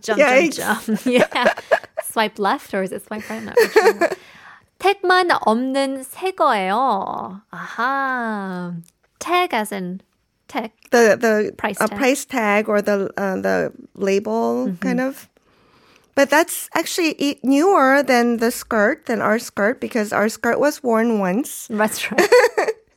Jump, 0.00 0.16
jump, 0.16 0.20
Yikes. 0.24 0.56
jump. 0.56 1.04
Yeah. 1.04 1.52
Swipe 2.06 2.38
left 2.38 2.74
or 2.74 2.82
is 2.82 2.92
it 2.92 3.04
swipe 3.06 3.28
right? 3.30 3.38
I'm 3.38 3.46
not 3.46 3.56
really 3.56 3.70
sure. 3.72 4.10
택만 4.78 5.30
없는 5.30 6.02
새 6.04 6.32
거예요. 6.32 7.42
아하. 7.52 8.74
Tag 9.20 9.54
as 9.54 9.70
in 9.72 10.00
tag. 10.48 10.72
the 10.90 11.16
the 11.16 11.52
Price 11.56 11.80
uh, 11.80 11.86
tag. 11.86 11.98
price 11.98 12.24
tag 12.24 12.68
or 12.68 12.82
the 12.82 13.08
uh, 13.16 13.36
the 13.40 13.72
label 13.94 14.66
Mm-hmm. 14.66 14.82
kind 14.82 15.00
of. 15.00 15.28
But 16.14 16.28
that's 16.28 16.68
actually 16.74 17.14
e- 17.16 17.40
newer 17.42 18.02
than 18.02 18.36
the 18.36 18.50
skirt 18.50 19.06
than 19.06 19.22
our 19.22 19.38
skirt 19.38 19.80
because 19.80 20.12
our 20.12 20.28
skirt 20.28 20.60
was 20.60 20.82
worn 20.82 21.18
once. 21.20 21.68
That's 21.70 22.10
right. 22.12 22.28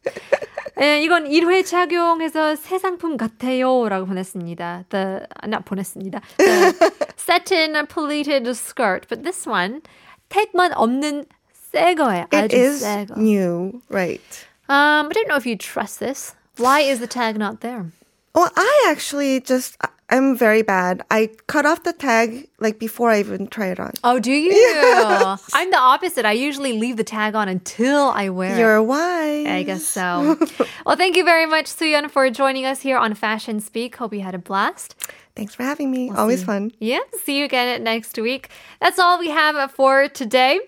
예, 0.81 0.99
이건 1.01 1.25
1회 1.25 1.65
착용해서 1.65 2.55
새 2.55 2.77
상품 2.77 3.17
같아요라고 3.17 4.05
보냈습니다. 4.05 4.85
The 4.89 5.19
not 5.45 5.63
보냈습니다. 5.65 6.21
The 6.37 6.73
satin 7.17 7.85
pleated 7.87 8.47
skirt, 8.55 9.07
but 9.07 9.23
this 9.23 9.47
one 9.47 9.81
택만 10.29 10.73
없는 10.73 11.25
새 11.71 11.95
거예요. 11.95 12.25
It 12.33 12.53
아주 12.53 12.55
is 12.57 12.79
새 12.83 13.05
거. 13.05 13.15
new, 13.17 13.81
right? 13.89 14.21
Um, 14.67 15.07
I 15.07 15.11
don't 15.13 15.27
know 15.27 15.37
if 15.37 15.45
you 15.45 15.55
trust 15.57 15.99
this. 15.99 16.35
Why 16.57 16.81
is 16.81 16.99
the 16.99 17.07
tag 17.07 17.37
not 17.37 17.61
there? 17.61 17.91
Well, 18.33 18.51
I 18.55 18.85
actually 18.89 19.39
just 19.39 19.77
I'm 20.10 20.36
very 20.36 20.62
bad. 20.62 21.02
I 21.10 21.30
cut 21.46 21.64
off 21.64 21.84
the 21.84 21.92
tag 21.92 22.48
like 22.58 22.80
before 22.80 23.10
I 23.10 23.20
even 23.20 23.46
try 23.46 23.68
it 23.68 23.78
on. 23.78 23.92
Oh, 24.02 24.18
do 24.18 24.32
you? 24.32 24.50
I'm 25.54 25.70
the 25.70 25.78
opposite. 25.78 26.24
I 26.24 26.32
usually 26.32 26.72
leave 26.72 26.96
the 26.96 27.04
tag 27.04 27.36
on 27.36 27.48
until 27.48 28.08
I 28.08 28.28
wear 28.28 28.56
it. 28.56 28.58
You're 28.58 28.82
wise. 28.82 29.46
I 29.46 29.62
guess 29.62 29.84
so. 29.84 30.36
well, 30.86 30.96
thank 30.96 31.16
you 31.16 31.24
very 31.24 31.46
much, 31.46 31.66
Suyun, 31.66 32.10
for 32.10 32.28
joining 32.30 32.66
us 32.66 32.80
here 32.80 32.98
on 32.98 33.14
Fashion 33.14 33.60
Speak. 33.60 33.96
Hope 33.96 34.12
you 34.12 34.20
had 34.20 34.34
a 34.34 34.38
blast. 34.38 34.96
Thanks 35.36 35.54
for 35.54 35.62
having 35.62 35.92
me. 35.92 36.10
Always 36.10 36.42
fun. 36.42 36.72
Yeah, 36.80 37.00
see 37.22 37.38
you 37.38 37.44
again 37.44 37.84
next 37.84 38.18
week. 38.18 38.50
That's 38.80 38.98
all 38.98 39.18
we 39.18 39.30
have 39.30 39.70
for 39.70 40.08
today. 40.08 40.60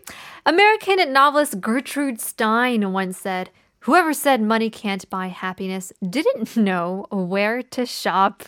American 0.46 1.12
novelist 1.12 1.60
Gertrude 1.60 2.20
Stein 2.20 2.92
once 2.92 3.18
said, 3.18 3.50
Whoever 3.86 4.14
said 4.14 4.40
money 4.40 4.70
can't 4.70 5.10
buy 5.10 5.26
happiness 5.26 5.92
didn't 6.08 6.56
know 6.56 7.06
where 7.10 7.62
to 7.62 7.84
shop. 7.84 8.44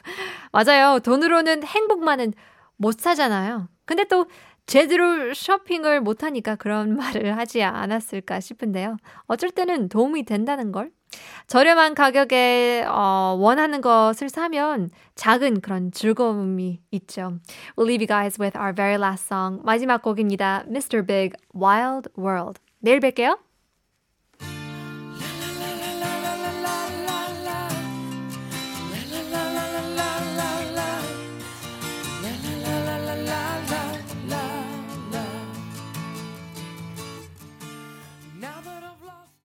맞아요. 0.55 1.01
돈으로는 1.01 1.65
행복만은 1.65 2.33
못 2.77 3.01
사잖아요. 3.01 3.69
근데 3.85 4.05
또 4.05 4.27
제대로 4.67 5.35
쇼핑을 5.35 6.01
못하니까 6.01 6.55
그런 6.55 6.97
말을 6.97 7.37
하지 7.37 7.63
않았을까 7.63 8.39
싶은데요. 8.39 8.97
어쩔 9.27 9.51
때는 9.51 9.89
도움이 9.89 10.25
된다는 10.25 10.71
걸. 10.71 10.91
저렴한 11.47 11.95
가격에 11.95 12.85
어, 12.89 13.37
원하는 13.39 13.81
것을 13.81 14.29
사면 14.29 14.91
작은 15.17 15.61
그런 15.61 15.93
즐거움이 15.93 16.81
있죠. 16.93 17.39
We'll 17.77 17.87
leave 17.87 18.03
you 18.03 18.07
guys 18.07 18.41
with 18.41 18.57
our 18.57 18.75
very 18.75 18.97
last 18.97 19.27
song. 19.27 19.61
마지막 19.65 20.03
곡입니다. 20.03 20.65
Mr. 20.69 21.05
Big, 21.05 21.37
Wild 21.55 22.09
World. 22.17 22.61
내일 22.81 23.01
뵐게요. 23.01 23.39